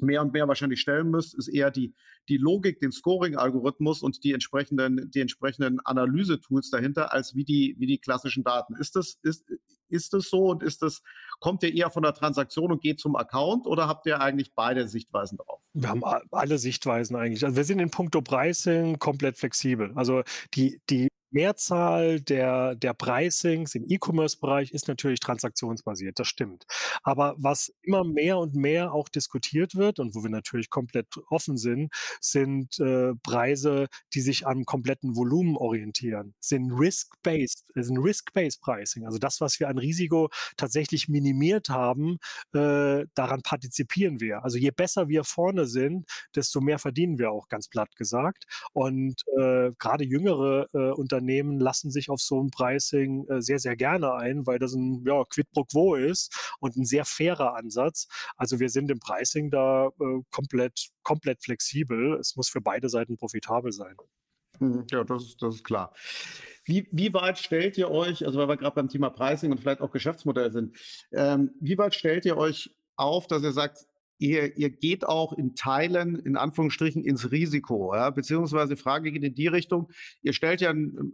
[0.01, 1.93] mehr und mehr wahrscheinlich stellen müsst, ist eher die,
[2.27, 7.87] die Logik, den Scoring-Algorithmus und die entsprechenden, die entsprechenden Analyse-Tools dahinter, als wie die, wie
[7.87, 8.75] die klassischen Daten.
[8.75, 9.45] Ist das, ist,
[9.89, 11.01] ist das so und ist das,
[11.39, 14.87] kommt ihr eher von der Transaktion und geht zum Account oder habt ihr eigentlich beide
[14.87, 15.61] Sichtweisen drauf?
[15.73, 17.43] Wir haben alle Sichtweisen eigentlich.
[17.43, 19.91] Also wir sind in puncto Pricing komplett flexibel.
[19.95, 26.65] Also die, die Mehrzahl der, der Pricings im E-Commerce-Bereich ist natürlich transaktionsbasiert, das stimmt.
[27.03, 31.57] Aber was immer mehr und mehr auch diskutiert wird und wo wir natürlich komplett offen
[31.57, 39.05] sind, sind äh, Preise, die sich am kompletten Volumen orientieren, sind Risk-Based, sind Risk-Based Pricing.
[39.05, 42.17] Also das, was wir an Risiko tatsächlich minimiert haben,
[42.53, 44.43] äh, daran partizipieren wir.
[44.43, 48.45] Also je besser wir vorne sind, desto mehr verdienen wir auch, ganz platt gesagt.
[48.73, 53.59] Und äh, gerade jüngere äh, Unternehmen Unternehmen lassen sich auf so ein Pricing äh, sehr,
[53.59, 57.55] sehr gerne ein, weil das ein ja, Quid pro quo ist und ein sehr fairer
[57.55, 58.07] Ansatz.
[58.37, 62.17] Also wir sind im Pricing da äh, komplett, komplett flexibel.
[62.19, 63.95] Es muss für beide Seiten profitabel sein.
[64.59, 64.85] Mhm.
[64.91, 65.93] Ja, das ist, das ist klar.
[66.63, 69.81] Wie, wie weit stellt ihr euch, also weil wir gerade beim Thema Pricing und vielleicht
[69.81, 70.77] auch Geschäftsmodell sind,
[71.11, 73.85] ähm, wie weit stellt ihr euch auf, dass ihr sagt,
[74.19, 77.95] ihr, ihr geht auch in Teilen, in Anführungsstrichen, ins Risiko.
[77.95, 78.09] Ja?
[78.11, 79.89] Beziehungsweise Frage geht in die Richtung,
[80.21, 81.13] ihr stellt ja ein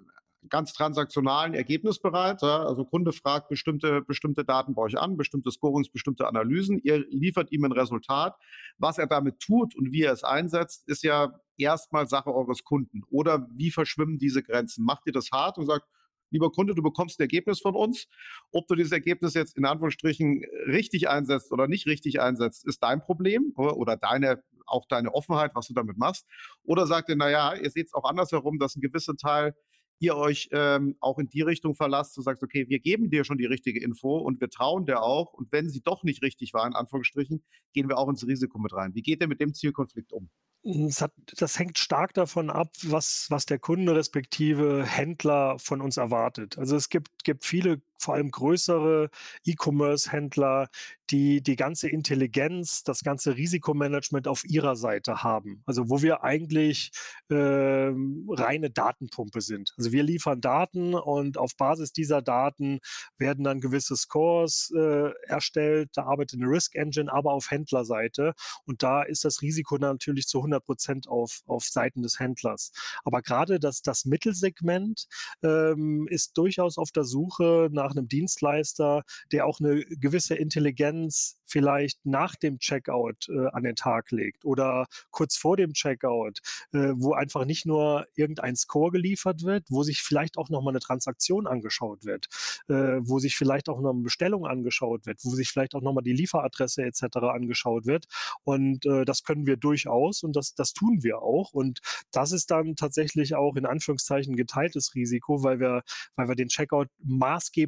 [0.49, 2.41] ganz transaktionalen Ergebnis bereit.
[2.41, 2.63] Ja?
[2.65, 6.79] Also Kunde fragt bestimmte, bestimmte Daten bei euch an, bestimmte Scorings, bestimmte Analysen.
[6.83, 8.35] Ihr liefert ihm ein Resultat.
[8.77, 13.03] Was er damit tut und wie er es einsetzt, ist ja erstmal Sache eures Kunden.
[13.09, 14.83] Oder wie verschwimmen diese Grenzen?
[14.83, 15.87] Macht ihr das hart und sagt,
[16.35, 18.07] lieber Kunde, du bekommst ein Ergebnis von uns.
[18.51, 23.01] Ob du dieses Ergebnis jetzt in Anführungsstrichen richtig einsetzt oder nicht richtig einsetzt, ist dein
[23.01, 26.25] Problem oder deine, auch deine Offenheit, was du damit machst.
[26.63, 29.55] Oder sagt ihr, naja, ihr seht es auch andersherum, dass ein gewisser Teil
[29.99, 33.37] ihr euch ähm, auch in die Richtung verlasst, du sagst, okay, wir geben dir schon
[33.37, 35.33] die richtige Info und wir trauen dir auch.
[35.33, 37.43] Und wenn sie doch nicht richtig war, in Anführungsstrichen,
[37.73, 38.93] gehen wir auch ins Risiko mit rein.
[38.93, 40.29] Wie geht ihr mit dem Zielkonflikt um?
[40.67, 45.97] Das, hat, das, hängt stark davon ab, was, was der Kunde respektive Händler von uns
[45.97, 46.57] erwartet.
[46.57, 49.09] Also es gibt, gibt viele vor allem größere
[49.45, 50.69] E-Commerce-Händler,
[51.09, 55.61] die die ganze Intelligenz, das ganze Risikomanagement auf ihrer Seite haben.
[55.65, 56.91] Also wo wir eigentlich
[57.29, 59.73] äh, reine Datenpumpe sind.
[59.77, 62.79] Also wir liefern Daten und auf Basis dieser Daten
[63.17, 65.91] werden dann gewisse Scores äh, erstellt.
[65.93, 68.33] Da arbeitet eine Risk Engine, aber auf Händlerseite.
[68.65, 72.71] Und da ist das Risiko natürlich zu 100 Prozent auf, auf Seiten des Händlers.
[73.03, 75.07] Aber gerade das, das Mittelsegment
[75.43, 82.05] ähm, ist durchaus auf der Suche nach einem Dienstleister, der auch eine gewisse Intelligenz vielleicht
[82.05, 86.39] nach dem Checkout äh, an den Tag legt oder kurz vor dem Checkout,
[86.73, 90.79] äh, wo einfach nicht nur irgendein Score geliefert wird, wo sich vielleicht auch nochmal eine
[90.79, 92.27] Transaktion angeschaut wird,
[92.67, 96.03] äh, wo sich vielleicht auch noch eine Bestellung angeschaut wird, wo sich vielleicht auch nochmal
[96.03, 97.17] die Lieferadresse etc.
[97.33, 98.05] angeschaut wird.
[98.43, 101.53] Und äh, das können wir durchaus und das, das tun wir auch.
[101.53, 101.79] Und
[102.11, 105.83] das ist dann tatsächlich auch in Anführungszeichen geteiltes Risiko, weil wir,
[106.15, 106.89] weil wir den Checkout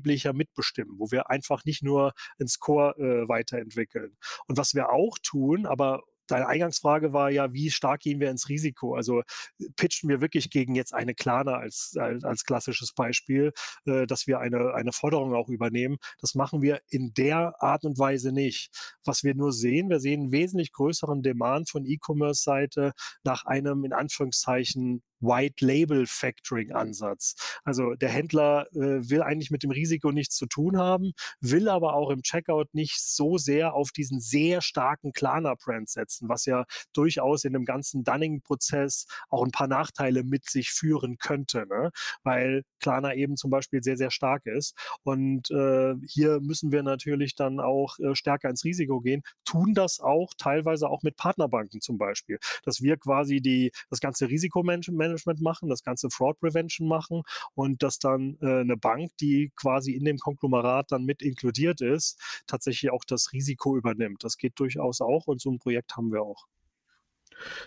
[0.07, 4.17] maßgeblicher mitbestimmen, wo wir einfach nicht nur einen Score äh, weiterentwickeln entwickeln.
[4.47, 8.49] Und was wir auch tun, aber Deine Eingangsfrage war ja, wie stark gehen wir ins
[8.49, 8.95] Risiko?
[8.95, 9.21] Also
[9.77, 13.53] pitchen wir wirklich gegen jetzt eine Klarna als, als, als klassisches Beispiel,
[13.85, 15.95] äh, dass wir eine, eine Forderung auch übernehmen.
[16.19, 18.97] Das machen wir in der Art und Weise nicht.
[19.05, 22.91] Was wir nur sehen, wir sehen einen wesentlich größeren Demand von E-Commerce-Seite
[23.23, 27.35] nach einem in Anführungszeichen White Label Factoring Ansatz.
[27.63, 31.93] Also der Händler äh, will eigentlich mit dem Risiko nichts zu tun haben, will aber
[31.93, 37.43] auch im Checkout nicht so sehr auf diesen sehr starken Klarna-Brand setzen, was ja durchaus
[37.43, 41.91] in dem ganzen Dunning-Prozess auch ein paar Nachteile mit sich führen könnte, ne?
[42.23, 44.75] weil Klarna eben zum Beispiel sehr, sehr stark ist.
[45.03, 49.99] Und äh, hier müssen wir natürlich dann auch äh, stärker ins Risiko gehen, tun das
[49.99, 55.41] auch teilweise auch mit Partnerbanken zum Beispiel, dass wir quasi die, das ganze Risikomanagement Management
[55.41, 57.23] machen, das ganze Fraud Prevention machen
[57.55, 62.19] und dass dann äh, eine Bank, die quasi in dem Konglomerat dann mit inkludiert ist,
[62.47, 64.23] tatsächlich auch das Risiko übernimmt.
[64.23, 66.47] Das geht durchaus auch und so ein Projekt haben wir auch.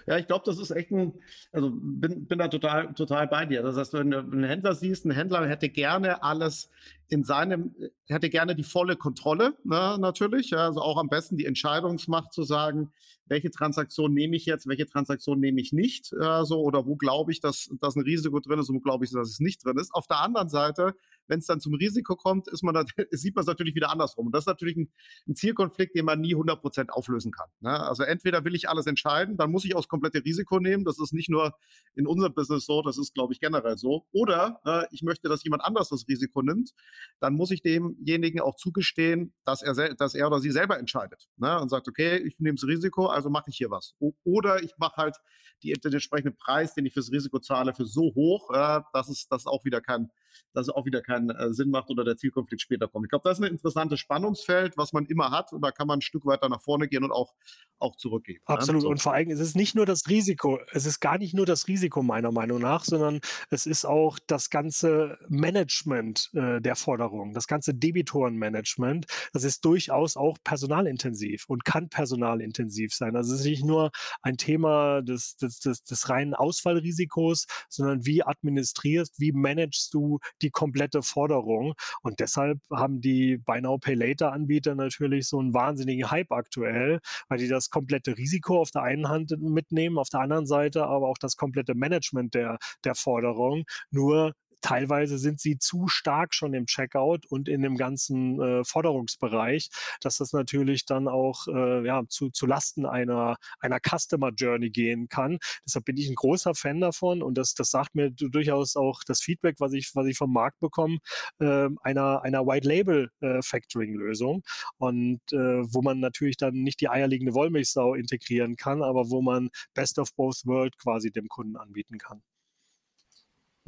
[0.06, 1.14] Ja, ich glaube, das ist echt ein,
[1.52, 3.62] also bin, bin da total, total bei dir.
[3.62, 6.70] Das heißt, wenn du einen Händler siehst, ein Händler hätte gerne alles
[7.08, 7.74] in seinem,
[8.06, 10.50] hätte gerne die volle Kontrolle, ne, natürlich.
[10.50, 12.92] Ja, also auch am besten die Entscheidungsmacht zu sagen,
[13.30, 17.32] welche Transaktion nehme ich jetzt, welche Transaktion nehme ich nicht, äh, so, oder wo glaube
[17.32, 19.78] ich, dass, dass ein Risiko drin ist und wo glaube ich, dass es nicht drin
[19.78, 19.94] ist.
[19.94, 20.94] Auf der anderen Seite
[21.30, 24.26] wenn es dann zum Risiko kommt, ist man da, sieht man es natürlich wieder andersrum.
[24.26, 24.92] Und das ist natürlich ein,
[25.28, 27.48] ein Zielkonflikt, den man nie 100 Prozent auflösen kann.
[27.60, 27.70] Ne?
[27.70, 30.84] Also entweder will ich alles entscheiden, dann muss ich auch das komplette Risiko nehmen.
[30.84, 31.54] Das ist nicht nur
[31.94, 34.06] in unserem Business so, das ist, glaube ich, generell so.
[34.12, 36.72] Oder äh, ich möchte, dass jemand anders das Risiko nimmt.
[37.20, 41.60] dann muss ich demjenigen auch zugestehen, dass er, dass er oder sie selber entscheidet ne?
[41.60, 43.94] und sagt, okay, ich nehme das Risiko, also mache ich hier was.
[44.24, 45.16] Oder ich mache halt
[45.62, 49.28] die, den entsprechenden Preis, den ich fürs Risiko zahle, für so hoch, äh, dass es
[49.28, 50.10] das auch wieder kein,
[50.52, 53.06] dass es auch wieder keinen äh, Sinn macht oder der Zielkonflikt später kommt.
[53.06, 55.98] Ich glaube, das ist ein interessantes Spannungsfeld, was man immer hat und da kann man
[55.98, 57.34] ein Stück weiter nach vorne gehen und auch,
[57.78, 58.40] auch zurückgehen.
[58.48, 58.54] Ne?
[58.54, 58.82] Absolut.
[58.82, 58.82] Ne?
[58.82, 58.88] So.
[58.88, 61.68] Und vor allem ist es nicht nur das Risiko, es ist gar nicht nur das
[61.68, 67.46] Risiko meiner Meinung nach, sondern es ist auch das ganze Management äh, der Forderung, das
[67.46, 69.06] ganze Debitorenmanagement.
[69.32, 73.16] Das ist durchaus auch personalintensiv und kann personalintensiv sein.
[73.16, 73.90] Also es ist nicht nur
[74.22, 80.50] ein Thema des, des, des, des reinen Ausfallrisikos, sondern wie administrierst, wie managst du die
[80.50, 81.74] komplette Forderung.
[82.02, 87.00] Und deshalb haben die Buy Now Pay Later Anbieter natürlich so einen wahnsinnigen Hype aktuell,
[87.28, 91.08] weil die das komplette Risiko auf der einen Hand mitnehmen, auf der anderen Seite aber
[91.08, 93.64] auch das komplette Management der, der Forderung.
[93.90, 99.70] Nur teilweise sind sie zu stark schon im Checkout und in dem ganzen äh, Forderungsbereich,
[100.00, 105.08] dass das natürlich dann auch äh, ja, zu, zu Lasten einer, einer Customer Journey gehen
[105.08, 105.38] kann.
[105.64, 109.20] Deshalb bin ich ein großer Fan davon und das, das sagt mir durchaus auch das
[109.20, 110.98] Feedback, was ich, was ich vom Markt bekomme,
[111.38, 114.42] äh, einer, einer White Label äh, Factoring Lösung
[114.78, 119.50] und äh, wo man natürlich dann nicht die eierlegende Wollmilchsau integrieren kann, aber wo man
[119.74, 122.22] Best of Both World quasi dem Kunden anbieten kann.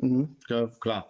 [0.03, 1.09] Mhm, ja, klar.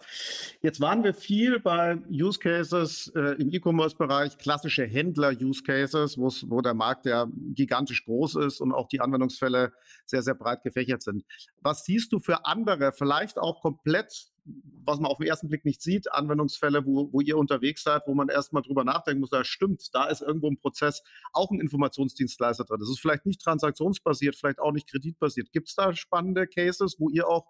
[0.61, 6.75] Jetzt waren wir viel bei Use Cases äh, im E-Commerce-Bereich, klassische Händler-Use Cases, wo der
[6.75, 9.73] Markt ja gigantisch groß ist und auch die Anwendungsfälle
[10.05, 11.25] sehr, sehr breit gefächert sind.
[11.63, 15.81] Was siehst du für andere, vielleicht auch komplett was man auf den ersten Blick nicht
[15.81, 19.95] sieht, Anwendungsfälle, wo, wo ihr unterwegs seid, wo man erstmal drüber nachdenken muss, da stimmt,
[19.95, 21.03] da ist irgendwo im Prozess
[21.33, 22.81] auch ein Informationsdienstleister drin.
[22.81, 25.53] Das ist vielleicht nicht transaktionsbasiert, vielleicht auch nicht kreditbasiert.
[25.53, 27.47] Gibt es da spannende Cases, wo ihr auch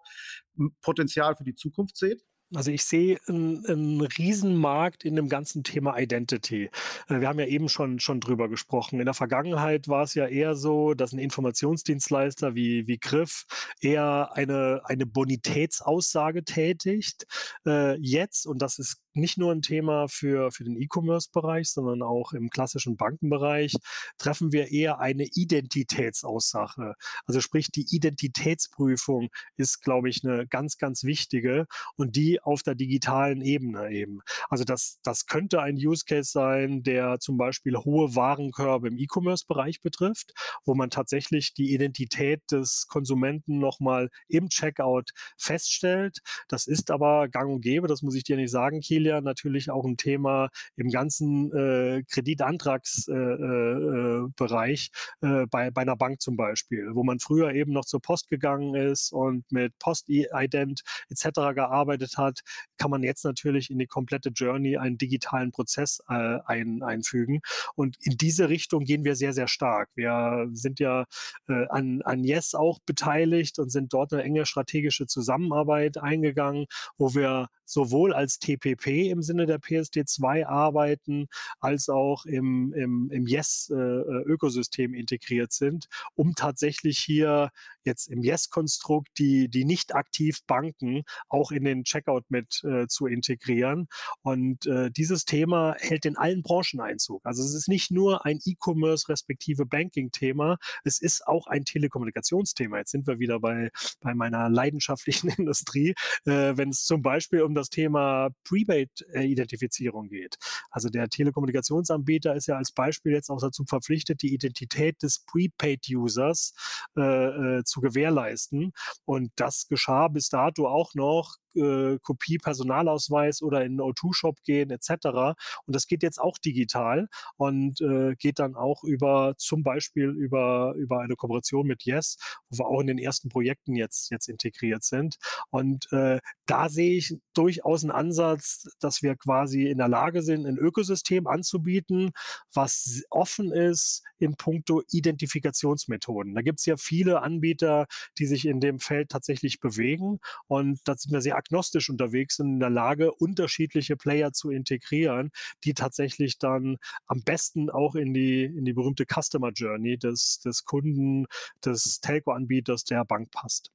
[0.81, 2.23] Potenzial für die Zukunft seht?
[2.55, 6.69] Also ich sehe einen, einen Riesenmarkt in dem ganzen Thema Identity.
[7.09, 8.99] Äh, wir haben ja eben schon, schon drüber gesprochen.
[8.99, 13.45] In der Vergangenheit war es ja eher so, dass ein Informationsdienstleister wie, wie Griff
[13.81, 17.25] eher eine, eine Bonitätsaussage tätigt.
[17.65, 22.33] Äh, jetzt, und das ist nicht nur ein Thema für, für den E-Commerce-Bereich, sondern auch
[22.33, 23.75] im klassischen Bankenbereich,
[24.17, 26.95] treffen wir eher eine Identitätsaussage.
[27.25, 32.75] Also sprich, die Identitätsprüfung ist, glaube ich, eine ganz, ganz wichtige und die auf der
[32.75, 34.19] digitalen Ebene eben.
[34.49, 39.81] Also das, das könnte ein Use Case sein, der zum Beispiel hohe Warenkörbe im E-Commerce-Bereich
[39.81, 40.33] betrifft,
[40.65, 46.19] wo man tatsächlich die Identität des Konsumenten nochmal im Checkout feststellt.
[46.47, 49.69] Das ist aber gang und gäbe, das muss ich dir nicht sagen, Kiel, Immobilie natürlich
[49.69, 56.35] auch ein Thema im ganzen äh, Kreditantragsbereich äh, äh, äh, bei, bei einer Bank zum
[56.37, 61.25] Beispiel, wo man früher eben noch zur Post gegangen ist und mit Post-Ident etc.
[61.53, 62.41] gearbeitet hat,
[62.77, 67.41] kann man jetzt natürlich in die komplette Journey einen digitalen Prozess äh, ein, einfügen.
[67.75, 69.89] Und in diese Richtung gehen wir sehr, sehr stark.
[69.95, 71.05] Wir sind ja
[71.47, 77.13] äh, an, an Yes auch beteiligt und sind dort eine enge strategische Zusammenarbeit eingegangen, wo
[77.13, 81.27] wir sowohl als TPP im Sinne der PSD2 arbeiten,
[81.59, 87.49] als auch im, im, im Yes-Ökosystem äh, integriert sind, um tatsächlich hier
[87.85, 93.07] jetzt im Yes-Konstrukt die, die nicht aktiv Banken auch in den Checkout mit äh, zu
[93.07, 93.87] integrieren.
[94.21, 97.21] Und äh, dieses Thema hält in allen Branchen Einzug.
[97.25, 102.77] Also es ist nicht nur ein E-Commerce respektive Banking-Thema, es ist auch ein Telekommunikationsthema.
[102.77, 103.69] Jetzt sind wir wieder bei,
[104.01, 105.93] bei meiner leidenschaftlichen Industrie,
[106.25, 110.37] äh, wenn es zum Beispiel um das Thema Prepaid-Identifizierung geht.
[110.69, 116.53] Also der Telekommunikationsanbieter ist ja als Beispiel jetzt auch dazu verpflichtet, die Identität des Prepaid-Users
[116.97, 118.71] äh, äh zu gewährleisten.
[119.05, 124.69] Und das geschah bis dato auch noch äh, Kopie Personalausweis oder in den O2-Shop gehen
[124.71, 125.35] etc.
[125.65, 127.07] Und das geht jetzt auch digital
[127.37, 132.17] und äh, geht dann auch über zum Beispiel über, über eine Kooperation mit Yes,
[132.49, 135.17] wo wir auch in den ersten Projekten jetzt, jetzt integriert sind.
[135.49, 140.45] Und äh, da sehe ich durchaus einen Ansatz, dass wir quasi in der Lage sind,
[140.45, 142.11] ein Ökosystem anzubieten,
[142.53, 146.33] was offen ist in puncto Identifikationsmethoden.
[146.33, 150.19] Da gibt es ja viele Anbieter, die sich in dem Feld tatsächlich bewegen.
[150.47, 155.31] Und da sind wir sehr agnostisch unterwegs sind, in der Lage, unterschiedliche Player zu integrieren,
[155.63, 160.65] die tatsächlich dann am besten auch in die, in die berühmte Customer Journey des, des
[160.65, 161.25] Kunden,
[161.63, 163.71] des Telco-Anbieters der Bank passt.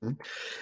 [0.00, 0.16] Mhm.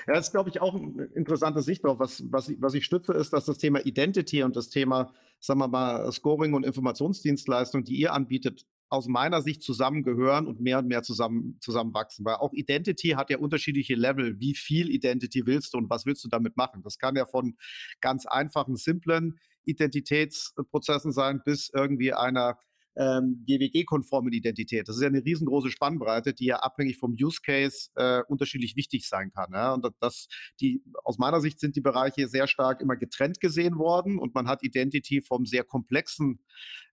[0.06, 1.98] Ja, das ist, glaube ich, auch eine interessante Sicht drauf.
[1.98, 5.60] Was, was, ich, was ich stütze, ist, dass das Thema Identity und das Thema, sagen
[5.60, 10.86] wir mal, Scoring und Informationsdienstleistung, die ihr anbietet, aus meiner Sicht zusammengehören und mehr und
[10.86, 12.24] mehr zusammen, zusammenwachsen.
[12.24, 14.38] Weil auch Identity hat ja unterschiedliche Level.
[14.38, 16.82] Wie viel Identity willst du und was willst du damit machen?
[16.82, 17.56] Das kann ja von
[18.00, 22.58] ganz einfachen, simplen Identitätsprozessen sein bis irgendwie einer
[22.96, 24.88] ähm, GWG-konformen Identität.
[24.88, 29.06] Das ist ja eine riesengroße Spannbreite, die ja abhängig vom Use Case äh, unterschiedlich wichtig
[29.06, 29.52] sein kann.
[29.52, 29.74] Ja?
[29.74, 30.28] Und das,
[30.60, 34.48] die, aus meiner Sicht sind die Bereiche sehr stark immer getrennt gesehen worden und man
[34.48, 36.40] hat Identity vom sehr komplexen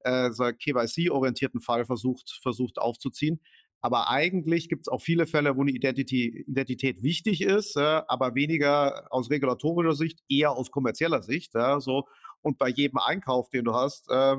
[0.01, 3.39] äh, KYC-orientierten Fall versucht, versucht aufzuziehen.
[3.85, 8.33] Aber eigentlich gibt es auch viele Fälle, wo eine Identity, Identität wichtig ist, äh, aber
[8.33, 11.53] weniger aus regulatorischer Sicht, eher aus kommerzieller Sicht.
[11.53, 12.07] Ja, so.
[12.43, 14.35] Und bei jedem Einkauf, den du hast, äh,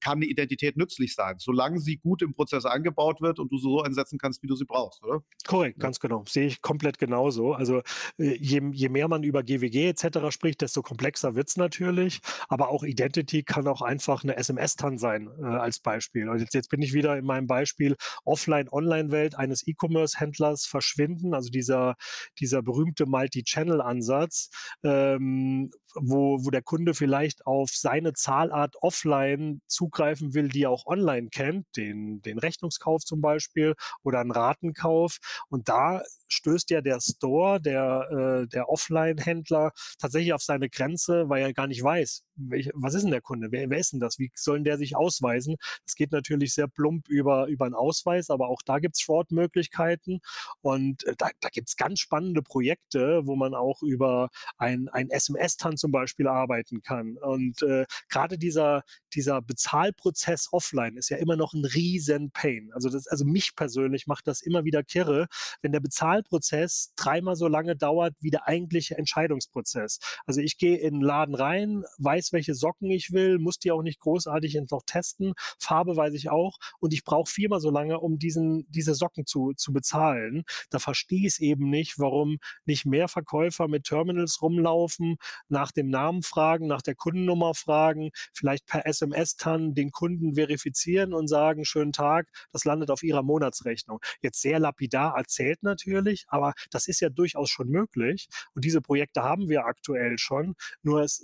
[0.00, 3.70] kann eine Identität nützlich sein, solange sie gut im Prozess eingebaut wird und du sie
[3.70, 5.22] so einsetzen kannst, wie du sie brauchst, oder?
[5.46, 6.24] Korrekt, ganz genau.
[6.28, 7.52] Sehe ich komplett genauso.
[7.52, 7.78] Also
[8.18, 10.30] äh, je, je mehr man über GWG etc.
[10.30, 12.20] spricht, desto komplexer wird es natürlich.
[12.48, 16.28] Aber auch Identity kann auch einfach eine SMS-TAN sein, äh, als Beispiel.
[16.28, 21.96] Und jetzt, jetzt bin ich wieder in meinem Beispiel Offline-Online-Welt eines E-Commerce-Händlers verschwinden, also dieser,
[22.40, 24.50] dieser berühmte Multi-Channel-Ansatz,
[24.82, 30.86] ähm, wo, wo der Kunde vielleicht auf seine Zahlart offline zugreifen will, die er auch
[30.86, 35.18] online kennt, den, den Rechnungskauf zum Beispiel oder einen Ratenkauf.
[35.48, 41.42] Und da stößt ja der Store, der, äh, der Offline-Händler tatsächlich auf seine Grenze, weil
[41.42, 43.48] er gar nicht weiß, welch, was ist denn der Kunde?
[43.50, 44.18] Wer, wer ist denn das?
[44.18, 45.56] Wie soll der sich ausweisen?
[45.84, 50.20] Das geht natürlich sehr plump über, über einen Ausweis, aber auch da gibt es Short-Möglichkeiten.
[50.60, 55.10] Und äh, da, da gibt es ganz spannende Projekte, wo man auch über ein, ein
[55.10, 57.16] SMS-TAN zum Beispiel arbeiten kann.
[57.16, 58.82] Und äh, gerade dieser,
[59.14, 62.70] dieser Bezahlprozess offline ist ja immer noch ein riesen Pain.
[62.74, 65.28] Also, das, also mich persönlich macht das immer wieder kirre,
[65.62, 70.00] wenn der Bezahlprozess dreimal so lange dauert wie der eigentliche Entscheidungsprozess.
[70.26, 73.82] Also ich gehe in den Laden rein, weiß, welche Socken ich will, muss die auch
[73.82, 75.34] nicht großartig noch testen.
[75.60, 79.52] Farbe weiß ich auch und ich brauche viermal so lange, um diesen, diese Socken zu,
[79.56, 80.42] zu bezahlen.
[80.70, 85.16] Da verstehe ich es eben nicht, warum nicht mehr Verkäufer mit Terminals rumlaufen,
[85.48, 91.12] nach dem Namen fragen, nach der Kundennummer fragen, vielleicht per SMS dann den Kunden verifizieren
[91.12, 94.00] und sagen, schönen Tag, das landet auf Ihrer Monatsrechnung.
[94.22, 99.22] Jetzt sehr lapidar erzählt natürlich, aber das ist ja durchaus schon möglich und diese Projekte
[99.22, 100.54] haben wir aktuell schon.
[100.82, 101.22] Nur es,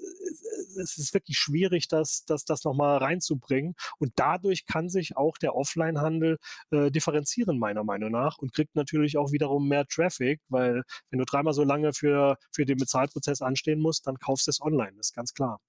[0.80, 3.74] es ist wirklich schwierig, das, das, das nochmal reinzubringen.
[3.98, 6.38] Und dadurch kann sich auch der Offline-Handel
[6.70, 11.24] äh, differenzieren, meiner Meinung nach, und kriegt natürlich auch wiederum mehr Traffic, weil wenn du
[11.24, 15.08] dreimal so lange für, für den Bezahlprozess anstehen musst, dann kaufst du es online, das
[15.08, 15.60] ist ganz klar.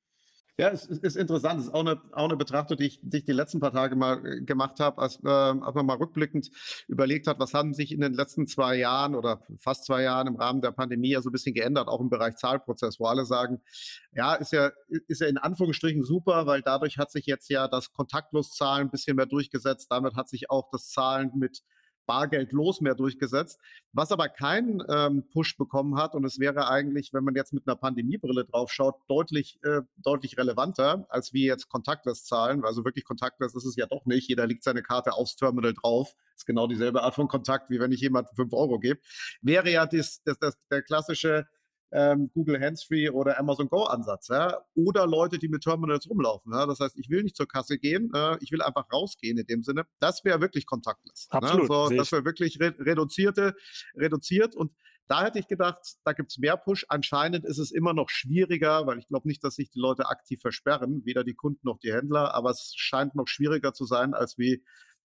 [0.56, 1.60] Ja, es ist, ist interessant.
[1.60, 3.96] Es ist auch eine, auch eine Betrachtung, die ich, die ich die letzten paar Tage
[3.96, 6.52] mal äh, gemacht habe, als, äh, als man mal rückblickend
[6.88, 10.36] überlegt hat, was haben sich in den letzten zwei Jahren oder fast zwei Jahren im
[10.36, 13.64] Rahmen der Pandemie ja so ein bisschen geändert, auch im Bereich Zahlprozess, wo alle sagen,
[14.12, 14.72] ja, ist ja,
[15.08, 19.16] ist ja in Anführungsstrichen super, weil dadurch hat sich jetzt ja das Kontaktlostzahlen ein bisschen
[19.16, 19.88] mehr durchgesetzt.
[19.90, 21.64] Damit hat sich auch das Zahlen mit
[22.06, 23.60] bargeldlos mehr durchgesetzt,
[23.92, 26.16] was aber keinen ähm, Push bekommen hat.
[26.16, 31.06] Und es wäre eigentlich, wenn man jetzt mit einer Pandemiebrille draufschaut, deutlich, äh, deutlich relevanter,
[31.10, 32.66] als wir jetzt Contactless zahlen.
[32.66, 34.28] Also wirklich Contactless ist es ja doch nicht.
[34.28, 36.16] Jeder legt seine Karte aufs Terminal drauf.
[36.36, 39.00] Ist genau dieselbe Art von Kontakt, wie wenn ich jemand fünf Euro gebe.
[39.42, 41.48] Wäre ja das, das, das, der klassische
[41.94, 44.28] ähm, Google Handsfree oder Amazon Go Ansatz.
[44.28, 44.60] Ja?
[44.76, 46.52] Oder Leute, die mit Terminals rumlaufen.
[46.52, 46.66] Ja?
[46.66, 49.64] Das heißt, ich will nicht zur Kasse gehen, äh, ich will einfach rausgehen in dem
[49.64, 49.86] Sinne.
[50.00, 51.28] Das wäre wirklich kontaktlos.
[51.32, 51.38] Ne?
[51.38, 51.62] Absolut.
[51.62, 51.68] Ne?
[51.68, 53.56] So, das wäre wirklich re reduzierte,
[53.96, 54.74] reduziert und
[55.08, 56.86] da hätte ich gedacht, da gibt es mehr Push.
[56.88, 60.40] Anscheinend ist es immer noch schwieriger, weil ich glaube nicht, dass sich die Leute aktiv
[60.42, 64.38] versperren, weder die Kunden noch die Händler, aber es scheint noch schwieriger zu sein, als
[64.38, 64.64] wie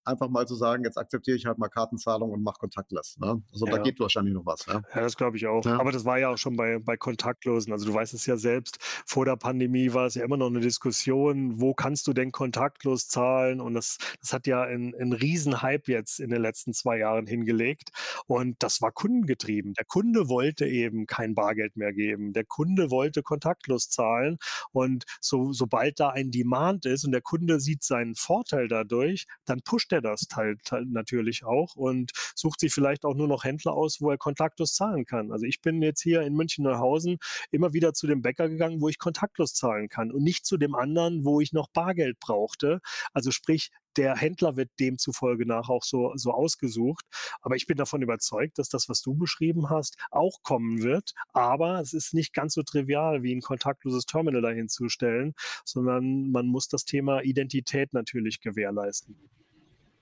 [0.09, 3.17] einfach mal zu sagen, jetzt akzeptiere ich halt mal Kartenzahlung und mache kontaktlos.
[3.19, 3.43] Ne?
[3.53, 3.77] Also ja.
[3.77, 4.67] da geht wahrscheinlich noch was.
[4.67, 5.65] Ja, ja das glaube ich auch.
[5.65, 5.79] Ja.
[5.79, 7.73] Aber das war ja auch schon bei, bei Kontaktlosen.
[7.73, 10.61] Also du weißt es ja selbst, vor der Pandemie war es ja immer noch eine
[10.61, 13.61] Diskussion, wo kannst du denn kontaktlos zahlen?
[13.61, 17.91] Und das, das hat ja einen, einen Riesenhype jetzt in den letzten zwei Jahren hingelegt.
[18.27, 19.75] Und das war kundengetrieben.
[19.75, 22.33] Der Kunde wollte eben kein Bargeld mehr geben.
[22.33, 24.39] Der Kunde wollte kontaktlos zahlen.
[24.73, 29.61] Und so, sobald da ein Demand ist und der Kunde sieht seinen Vorteil dadurch, dann
[29.63, 33.45] pusht er er das halt, halt natürlich auch und sucht sich vielleicht auch nur noch
[33.45, 35.33] Händler aus, wo er kontaktlos zahlen kann.
[35.33, 37.19] Also ich bin jetzt hier in München-Neuhausen
[37.51, 40.75] immer wieder zu dem Bäcker gegangen, wo ich kontaktlos zahlen kann und nicht zu dem
[40.75, 42.81] anderen, wo ich noch Bargeld brauchte.
[43.13, 47.05] Also sprich, der Händler wird demzufolge nach auch so, so ausgesucht.
[47.41, 51.15] Aber ich bin davon überzeugt, dass das, was du beschrieben hast, auch kommen wird.
[51.33, 55.35] Aber es ist nicht ganz so trivial, wie ein kontaktloses Terminal dahinzustellen,
[55.65, 59.17] sondern man muss das Thema Identität natürlich gewährleisten.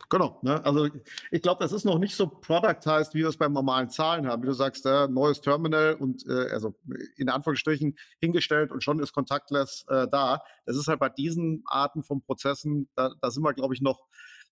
[0.09, 0.39] Genau.
[0.43, 0.65] Ne?
[0.65, 0.89] Also
[1.31, 4.43] ich glaube, das ist noch nicht so productized, wie wir es beim normalen Zahlen haben.
[4.43, 6.75] Wie du sagst, äh, neues Terminal und äh, also
[7.17, 10.43] in Anführungsstrichen hingestellt und schon ist Contactless äh, da.
[10.65, 14.07] Das ist halt bei diesen Arten von Prozessen, da, da sind wir, glaube ich, noch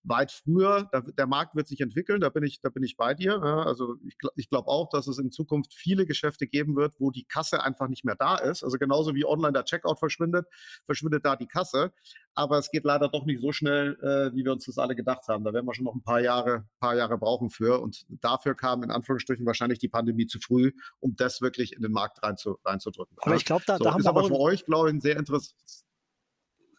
[0.07, 0.87] weit früher.
[0.91, 3.41] Da, der Markt wird sich entwickeln, da bin ich, da bin ich bei dir.
[3.43, 7.11] Ja, also ich, ich glaube auch, dass es in Zukunft viele Geschäfte geben wird, wo
[7.11, 8.63] die Kasse einfach nicht mehr da ist.
[8.63, 10.47] Also genauso wie online der Checkout verschwindet,
[10.85, 11.91] verschwindet da die Kasse.
[12.33, 15.27] Aber es geht leider doch nicht so schnell, äh, wie wir uns das alle gedacht
[15.27, 15.43] haben.
[15.43, 17.81] Da werden wir schon noch ein paar Jahre, paar Jahre brauchen für.
[17.81, 21.91] Und dafür kam in Anführungsstrichen wahrscheinlich die Pandemie zu früh, um das wirklich in den
[21.91, 23.17] Markt reinzu, reinzudrücken.
[23.21, 25.01] Aber ich glaube, da, so, da haben ist wir aber für euch, glaube ich, ein
[25.01, 25.85] sehr interessantes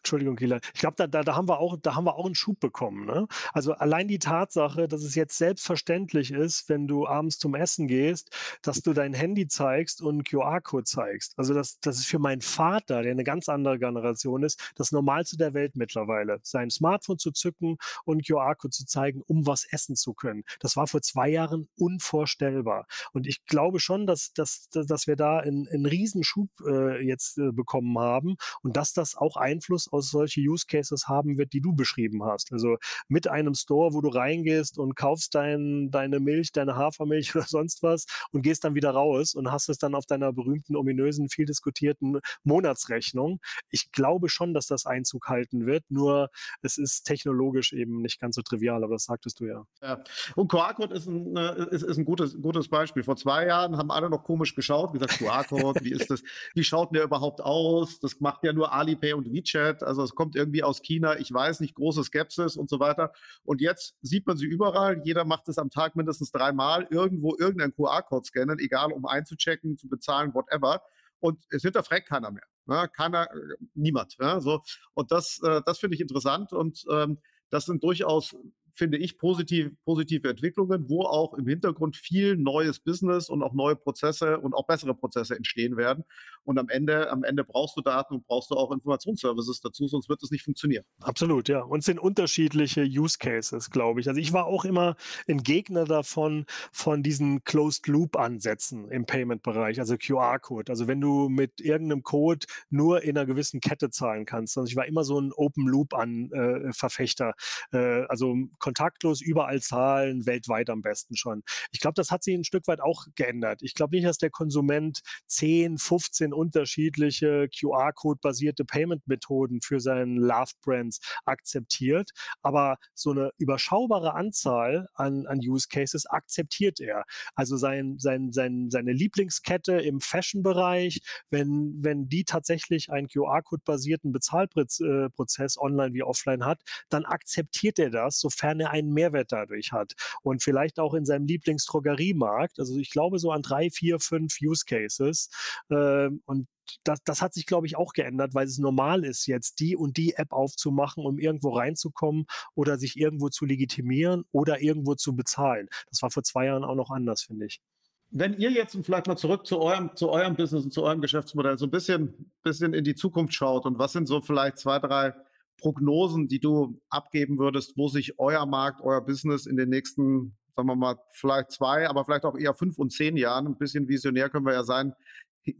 [0.07, 0.61] Entschuldigung, Kieler.
[0.73, 3.05] Ich glaube, da, da, da, haben wir auch, da haben wir auch einen Schub bekommen.
[3.05, 3.27] Ne?
[3.51, 8.33] Also allein die Tatsache, dass es jetzt selbstverständlich ist, wenn du abends zum Essen gehst,
[8.61, 11.37] dass du dein Handy zeigst und QR-Code zeigst.
[11.37, 15.35] Also das, das ist für meinen Vater, der eine ganz andere Generation ist, das Normalste
[15.35, 16.39] der Welt mittlerweile.
[16.41, 20.45] Sein Smartphone zu zücken und QR-Code zu zeigen, um was essen zu können.
[20.61, 22.87] Das war vor zwei Jahren unvorstellbar.
[23.11, 27.51] Und ich glaube schon, dass, dass, dass wir da einen, einen Riesenschub äh, jetzt äh,
[27.51, 31.73] bekommen haben und dass das auch Einfluss aus solche Use Cases haben wird, die du
[31.73, 32.51] beschrieben hast.
[32.51, 32.77] Also
[33.07, 37.83] mit einem Store, wo du reingehst und kaufst dein, deine Milch, deine Hafermilch oder sonst
[37.83, 41.45] was und gehst dann wieder raus und hast es dann auf deiner berühmten, ominösen, viel
[41.45, 43.39] diskutierten Monatsrechnung.
[43.69, 46.29] Ich glaube schon, dass das Einzug halten wird, nur
[46.61, 49.63] es ist technologisch eben nicht ganz so trivial, aber das sagtest du ja.
[49.81, 50.03] ja.
[50.35, 53.03] Und QR-Code ist ein, äh, ist, ist ein gutes, gutes Beispiel.
[53.03, 56.23] Vor zwei Jahren haben alle noch komisch geschaut, gesagt, QR-Code, wie ist das,
[56.53, 57.99] wie schaut der überhaupt aus?
[57.99, 59.83] Das macht ja nur Alipay und WeChat.
[59.87, 63.11] Also es kommt irgendwie aus China, ich weiß nicht, große Skepsis und so weiter.
[63.43, 65.01] Und jetzt sieht man sie überall.
[65.03, 69.87] Jeder macht es am Tag mindestens dreimal, irgendwo irgendeinen QR-Code scannen, egal um einzuchecken, zu
[69.87, 70.81] bezahlen, whatever.
[71.19, 72.45] Und es hinterfragt keiner mehr.
[72.67, 72.89] Ne?
[72.95, 74.15] Keiner, äh, niemand.
[74.19, 74.39] Ja?
[74.39, 74.61] So.
[74.93, 77.19] Und das, äh, das finde ich interessant und ähm,
[77.49, 78.35] das sind durchaus
[78.77, 83.75] finde ich, positiv, positive Entwicklungen, wo auch im Hintergrund viel neues Business und auch neue
[83.75, 86.03] Prozesse und auch bessere Prozesse entstehen werden.
[86.43, 90.09] Und am Ende, am Ende brauchst du Daten und brauchst du auch Informationsservices dazu, sonst
[90.09, 90.85] wird es nicht funktionieren.
[91.01, 91.61] Absolut, ja.
[91.61, 94.07] Und es sind unterschiedliche Use Cases, glaube ich.
[94.07, 94.95] Also ich war auch immer
[95.27, 100.71] ein Gegner davon, von diesen Closed-Loop-Ansätzen im Payment-Bereich, also QR-Code.
[100.71, 104.57] Also wenn du mit irgendeinem Code nur in einer gewissen Kette zahlen kannst.
[104.57, 107.33] Also ich war immer so ein Open-Loop-Verfechter.
[107.71, 108.35] Äh, äh, also
[108.67, 111.41] kontaktlos überall zahlen, weltweit am besten schon.
[111.71, 113.61] Ich glaube, das hat sich ein Stück weit auch geändert.
[113.61, 122.11] Ich glaube nicht, dass der Konsument 10, 15 unterschiedliche QR-Code-basierte Payment-Methoden für seinen Love-Brands akzeptiert,
[122.41, 127.05] aber so eine überschaubare Anzahl an, an Use Cases akzeptiert er.
[127.35, 130.99] Also sein, sein, sein, seine Lieblingskette im Fashion-Bereich,
[131.29, 136.59] wenn, wenn die tatsächlich einen QR-Code-basierten Bezahlprozess äh, online wie offline hat,
[136.89, 139.93] dann akzeptiert er das, sofern inwiefern er einen Mehrwert dadurch hat.
[140.21, 142.59] Und vielleicht auch in seinem Lieblingsdrogeriemarkt.
[142.59, 145.29] Also ich glaube so an drei, vier, fünf Use Cases.
[145.69, 146.47] Äh, und
[146.83, 149.95] das, das, hat sich, glaube ich, auch geändert, weil es normal ist, jetzt die und
[149.95, 155.69] die App aufzumachen, um irgendwo reinzukommen oder sich irgendwo zu legitimieren oder irgendwo zu bezahlen.
[155.89, 157.61] Das war vor zwei Jahren auch noch anders, finde ich.
[158.09, 161.57] Wenn ihr jetzt vielleicht mal zurück zu eurem, zu eurem Business und zu eurem Geschäftsmodell
[161.57, 165.13] so ein bisschen, bisschen in die Zukunft schaut und was sind so vielleicht zwei, drei
[165.57, 170.67] Prognosen, die du abgeben würdest, wo sich euer Markt, euer Business in den nächsten, sagen
[170.67, 174.29] wir mal, vielleicht zwei, aber vielleicht auch eher fünf und zehn Jahren, ein bisschen visionär
[174.29, 174.93] können wir ja sein,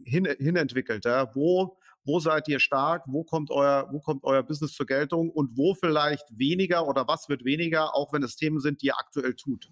[0.06, 0.26] hin,
[0.56, 1.06] entwickelt.
[1.06, 1.34] Ja?
[1.34, 3.04] Wo, wo seid ihr stark?
[3.08, 5.30] Wo kommt, euer, wo kommt euer Business zur Geltung?
[5.30, 8.98] Und wo vielleicht weniger oder was wird weniger, auch wenn es Themen sind, die ihr
[8.98, 9.70] aktuell tut?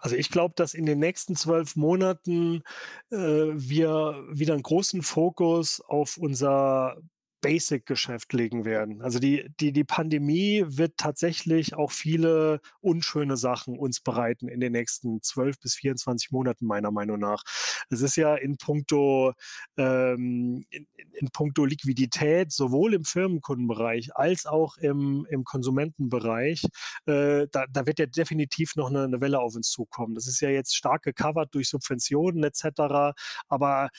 [0.00, 2.62] Also ich glaube, dass in den nächsten zwölf Monaten
[3.10, 6.96] äh, wir wieder einen großen Fokus auf unser
[7.44, 9.02] Basic-Geschäft legen werden.
[9.02, 14.72] Also die, die, die Pandemie wird tatsächlich auch viele unschöne Sachen uns bereiten in den
[14.72, 17.42] nächsten 12 bis 24 Monaten, meiner Meinung nach.
[17.90, 19.34] Es ist ja in puncto,
[19.76, 26.62] ähm, in, in puncto Liquidität, sowohl im Firmenkundenbereich als auch im, im Konsumentenbereich,
[27.04, 30.14] äh, da, da wird ja definitiv noch eine, eine Welle auf uns zukommen.
[30.14, 33.14] Das ist ja jetzt stark gecovert durch Subventionen etc.
[33.48, 33.90] Aber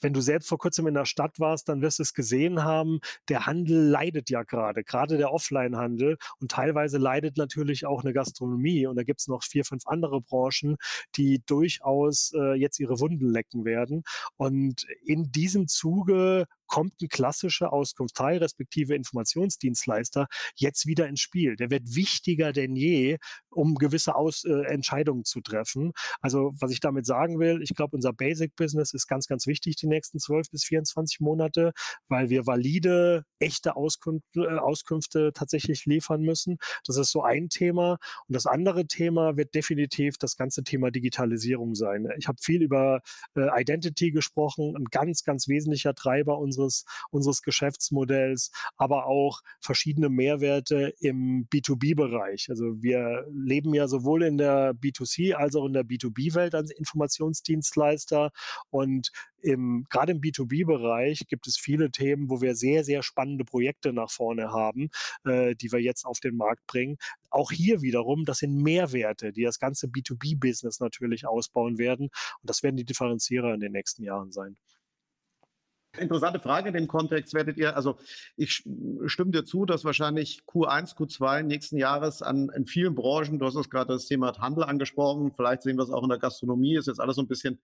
[0.00, 3.00] wenn du selbst vor kurzem in der Stadt warst, dann wirst du es gesehen haben,
[3.28, 8.86] der Handel leidet ja gerade, gerade der Offline-Handel und teilweise leidet natürlich auch eine Gastronomie
[8.86, 10.76] und da gibt es noch vier, fünf andere Branchen,
[11.16, 14.02] die durchaus äh, jetzt ihre Wunden lecken werden
[14.36, 21.56] und in diesem Zuge kommt ein klassischer Auskunftsteil respektive Informationsdienstleister jetzt wieder ins Spiel.
[21.56, 23.18] Der wird wichtiger denn je,
[23.50, 25.92] um gewisse Aus äh, Entscheidungen zu treffen.
[26.20, 29.88] Also was ich damit sagen will, ich glaube, unser Basic-Business ist ganz, ganz wichtig die
[29.90, 31.72] nächsten 12 bis 24 Monate,
[32.08, 36.58] weil wir valide echte Auskünfte, äh, Auskünfte tatsächlich liefern müssen.
[36.86, 37.98] Das ist so ein Thema.
[38.28, 42.08] Und das andere Thema wird definitiv das ganze Thema Digitalisierung sein.
[42.18, 43.00] Ich habe viel über
[43.36, 50.94] äh, Identity gesprochen, ein ganz, ganz wesentlicher Treiber unseres, unseres Geschäftsmodells, aber auch verschiedene Mehrwerte
[51.00, 52.48] im B2B-Bereich.
[52.50, 58.30] Also wir leben ja sowohl in der B2C als auch in der B2B-Welt als Informationsdienstleister
[58.70, 59.10] und
[59.42, 64.10] im, gerade im B2B-Bereich gibt es viele Themen, wo wir sehr, sehr spannende Projekte nach
[64.10, 64.90] vorne haben,
[65.24, 66.96] äh, die wir jetzt auf den Markt bringen.
[67.30, 72.06] Auch hier wiederum, das sind Mehrwerte, die das ganze B2B-Business natürlich ausbauen werden.
[72.06, 74.56] Und das werden die Differenzierer in den nächsten Jahren sein.
[75.98, 77.34] Interessante Frage in dem Kontext.
[77.34, 77.96] Werdet ihr, also
[78.36, 78.62] ich
[79.06, 83.56] stimme dir zu, dass wahrscheinlich Q1, Q2 nächsten Jahres an in vielen Branchen, du hast
[83.56, 86.86] es gerade das Thema Handel angesprochen, vielleicht sehen wir es auch in der Gastronomie, ist
[86.86, 87.58] jetzt alles so ein bisschen,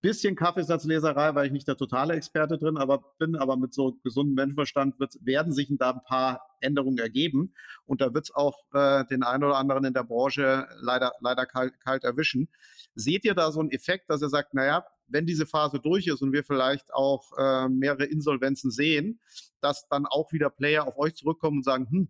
[0.00, 4.34] bisschen Kaffeesatzleserei, weil ich nicht der totale Experte drin aber bin, aber mit so gesundem
[4.34, 7.54] Menschenverstand wird, werden sich da ein paar Änderungen ergeben.
[7.86, 11.46] Und da wird es auch äh, den einen oder anderen in der Branche leider, leider
[11.46, 12.48] kalt, kalt erwischen.
[12.94, 16.22] Seht ihr da so einen Effekt, dass ihr sagt, naja, wenn diese Phase durch ist
[16.22, 19.20] und wir vielleicht auch äh, mehrere Insolvenzen sehen,
[19.60, 22.08] dass dann auch wieder Player auf euch zurückkommen und sagen, hm,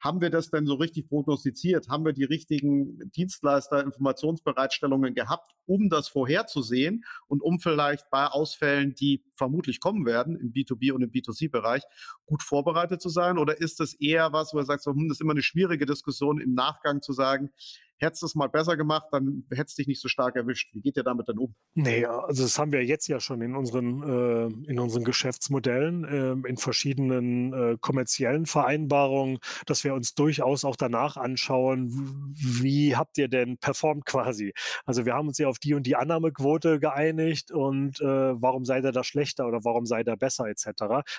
[0.00, 1.88] haben wir das denn so richtig prognostiziert?
[1.88, 8.94] Haben wir die richtigen Dienstleister, Informationsbereitstellungen gehabt, um das vorherzusehen und um vielleicht bei Ausfällen,
[8.94, 11.82] die vermutlich kommen werden im B2B und im B2C-Bereich,
[12.26, 13.38] gut vorbereitet zu sein?
[13.38, 15.86] Oder ist das eher was, wo ihr sagt, so, hm, das ist immer eine schwierige
[15.86, 17.50] Diskussion im Nachgang zu sagen,
[18.00, 20.70] hättest du es mal besser gemacht, dann hättest du dich nicht so stark erwischt.
[20.74, 21.54] Wie geht ihr damit dann um?
[21.74, 26.48] Nee, also das haben wir jetzt ja schon in unseren, äh, in unseren Geschäftsmodellen, äh,
[26.48, 31.90] in verschiedenen äh, kommerziellen Vereinbarungen, dass wir uns durchaus auch danach anschauen,
[32.36, 34.52] wie habt ihr denn performt quasi?
[34.84, 38.84] Also wir haben uns ja auf die und die Annahmequote geeinigt und äh, warum seid
[38.84, 40.66] ihr da schlechter oder warum seid ihr besser etc.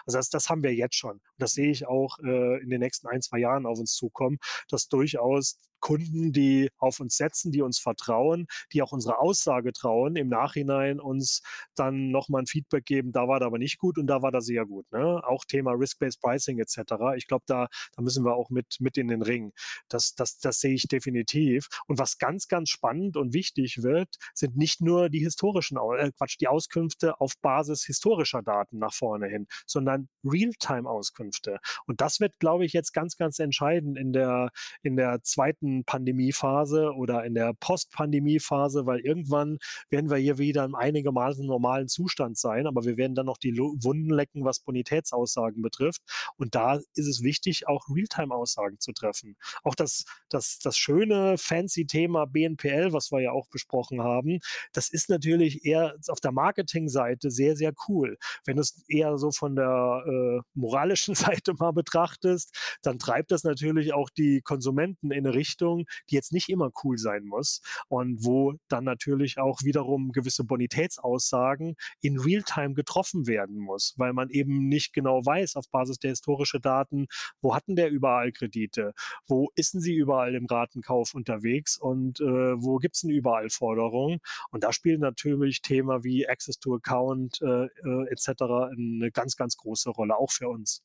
[0.06, 1.22] Also das, das haben wir jetzt schon.
[1.38, 4.38] das sehe ich auch äh, in den nächsten ein, zwei Jahren auf uns zukommen,
[4.70, 10.16] dass durchaus Kunden, die auf uns setzen, die uns vertrauen, die auch unsere Aussage trauen,
[10.16, 11.42] im Nachhinein uns
[11.76, 14.46] dann nochmal ein Feedback geben, da war das aber nicht gut und da war das
[14.46, 14.90] sehr gut.
[14.92, 15.22] Ne?
[15.26, 16.94] Auch Thema Risk-Based Pricing etc.
[17.18, 19.52] Ich glaube, da, da müssen wir auch mit, mit in den Ring.
[19.90, 21.68] Das, das, das sehe ich definitiv.
[21.88, 26.38] Und was ganz, ganz spannend und wichtig wird, sind nicht nur die historischen, äh, Quatsch,
[26.40, 31.60] die Auskünfte auf Basis historischer Daten nach vorne hin, sondern Realtime-Auskünfte.
[31.86, 34.52] Und das wird, glaube ich, jetzt ganz, ganz entscheidend in der,
[34.84, 39.58] in der zweiten zweiten Pandemiephase oder in der Post-Pandemie-Phase, weil irgendwann
[39.90, 43.58] werden wir hier wieder in einigermaßen normalen Zustand sein, aber wir werden dann noch die
[43.58, 46.02] Wunden lecken, was Bonitätsaussagen betrifft.
[46.38, 49.36] Und da ist es wichtig, auch Realtime-Aussagen zu treffen.
[49.64, 54.40] Auch das, das, das schöne, fancy Thema BNPL, was wir ja auch besprochen haben,
[54.74, 58.18] das ist natürlich eher auf der Marketing-Seite sehr, sehr cool.
[58.46, 63.44] Wenn du es eher so von der äh, moralischen Seite mal betrachtest, dann treibt das
[63.44, 67.62] natürlich auch die Konsumenten in eine Richtung, Richtung, die jetzt nicht immer cool sein muss
[67.88, 74.30] und wo dann natürlich auch wiederum gewisse Bonitätsaussagen in Realtime getroffen werden muss, weil man
[74.30, 77.08] eben nicht genau weiß auf Basis der historischen Daten,
[77.42, 78.94] wo hatten der überall Kredite,
[79.28, 83.50] wo ist denn sie überall im Ratenkauf unterwegs und äh, wo gibt es denn überall
[83.50, 88.42] Forderungen und da spielen natürlich Themen wie Access to Account äh, äh, etc.
[88.42, 90.84] eine ganz, ganz große Rolle, auch für uns.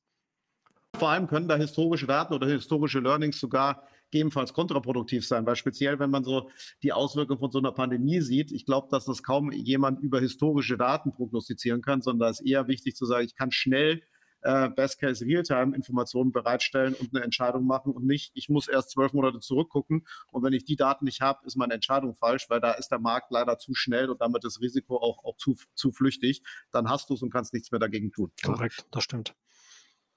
[0.98, 5.98] Vor allem können da historische Daten oder historische Learnings sogar gegebenenfalls kontraproduktiv sein, weil speziell,
[5.98, 6.50] wenn man so
[6.82, 10.76] die Auswirkungen von so einer Pandemie sieht, ich glaube, dass das kaum jemand über historische
[10.76, 14.02] Daten prognostizieren kann, sondern es ist eher wichtig zu sagen, ich kann schnell
[14.42, 18.90] äh, Best Case Realtime Informationen bereitstellen und eine Entscheidung machen und nicht, ich muss erst
[18.90, 22.61] zwölf Monate zurückgucken und wenn ich die Daten nicht habe, ist meine Entscheidung falsch, weil
[22.61, 25.90] da ist der Markt leider zu schnell und damit das Risiko auch, auch zu, zu
[25.92, 26.42] flüchtig.
[26.70, 28.30] Dann hast du es und kannst nichts mehr dagegen tun.
[28.42, 29.34] Korrekt, das stimmt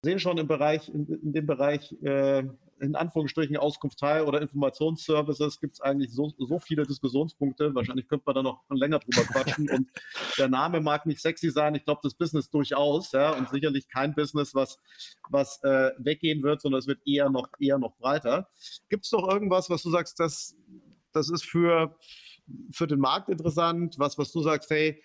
[0.01, 2.43] sehen schon im Bereich, in, in dem Bereich, äh,
[2.81, 7.75] in Anführungsstrichen Auskunftei oder Informationsservices gibt es eigentlich so, so viele Diskussionspunkte.
[7.75, 9.69] Wahrscheinlich könnte man da noch länger drüber quatschen.
[9.69, 9.89] und
[10.37, 11.75] der Name mag nicht sexy sein.
[11.75, 14.79] Ich glaube, das Business durchaus, ja, und sicherlich kein Business, was,
[15.29, 18.47] was äh, weggehen wird, sondern es wird eher noch, eher noch breiter.
[18.87, 20.55] Gibt es noch irgendwas, was du sagst, das,
[21.11, 21.97] das ist für,
[22.71, 25.03] für den Markt interessant, was, was du sagst, hey,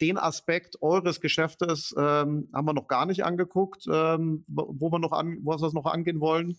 [0.00, 5.12] den Aspekt eures Geschäftes ähm, haben wir noch gar nicht angeguckt, ähm, wo wir noch
[5.12, 6.56] an, wo wir noch angehen wollen.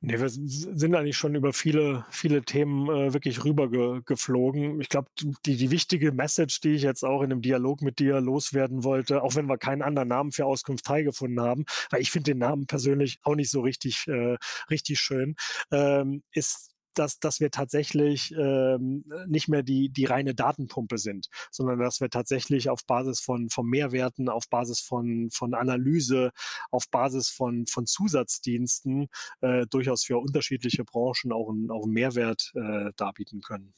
[0.00, 4.80] Nee, wir sind eigentlich schon über viele, viele Themen äh, wirklich rübergeflogen.
[4.80, 5.08] Ich glaube,
[5.44, 9.22] die, die wichtige Message, die ich jetzt auch in dem Dialog mit dir loswerden wollte,
[9.22, 12.38] auch wenn wir keinen anderen Namen für Auskunft Teil gefunden haben, weil ich finde den
[12.38, 14.36] Namen persönlich auch nicht so richtig, äh,
[14.70, 15.36] richtig schön,
[15.70, 21.78] ähm, ist dass, dass wir tatsächlich ähm, nicht mehr die, die reine Datenpumpe sind, sondern
[21.78, 26.30] dass wir tatsächlich auf Basis von, von Mehrwerten, auf Basis von, von Analyse,
[26.70, 29.08] auf Basis von, von Zusatzdiensten
[29.40, 33.74] äh, durchaus für unterschiedliche Branchen auch einen, auch einen Mehrwert äh, darbieten können.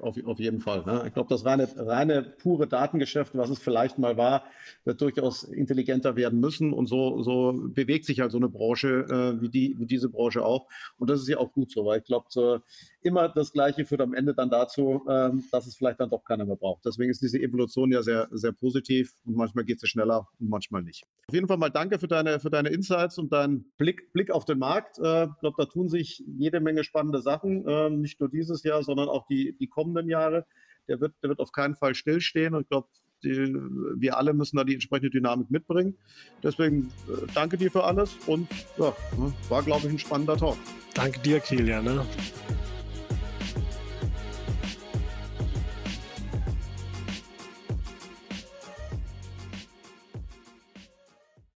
[0.00, 0.84] Auf, auf jeden Fall.
[0.84, 1.04] Ne?
[1.06, 4.44] Ich glaube, das reine, reine pure Datengeschäft, was es vielleicht mal war,
[4.84, 6.72] wird durchaus intelligenter werden müssen.
[6.72, 10.44] Und so, so bewegt sich halt so eine Branche äh, wie, die, wie diese Branche
[10.44, 10.66] auch.
[10.98, 12.60] Und das ist ja auch gut so, weil ich glaube, so,
[13.04, 16.46] immer das Gleiche führt am Ende dann dazu, ähm, dass es vielleicht dann doch keiner
[16.46, 16.84] mehr braucht.
[16.86, 20.82] Deswegen ist diese Evolution ja sehr, sehr positiv und manchmal geht sie schneller und manchmal
[20.82, 21.04] nicht.
[21.28, 24.44] Auf jeden Fall mal danke für deine, für deine Insights und deinen Blick, Blick auf
[24.46, 24.98] den Markt.
[24.98, 28.82] Äh, ich glaube, da tun sich jede Menge spannende Sachen, äh, nicht nur dieses Jahr,
[28.82, 30.46] sondern auch die, die kommenden Jahre.
[30.88, 32.88] Der wird, der wird auf keinen Fall stillstehen und ich glaube,
[33.22, 35.96] wir alle müssen da die entsprechende Dynamik mitbringen.
[36.42, 38.94] Deswegen äh, danke dir für alles und ja,
[39.48, 40.58] war, glaube ich, ein spannender Talk.
[40.94, 41.84] Danke dir, Kilian.
[41.84, 42.06] Ne?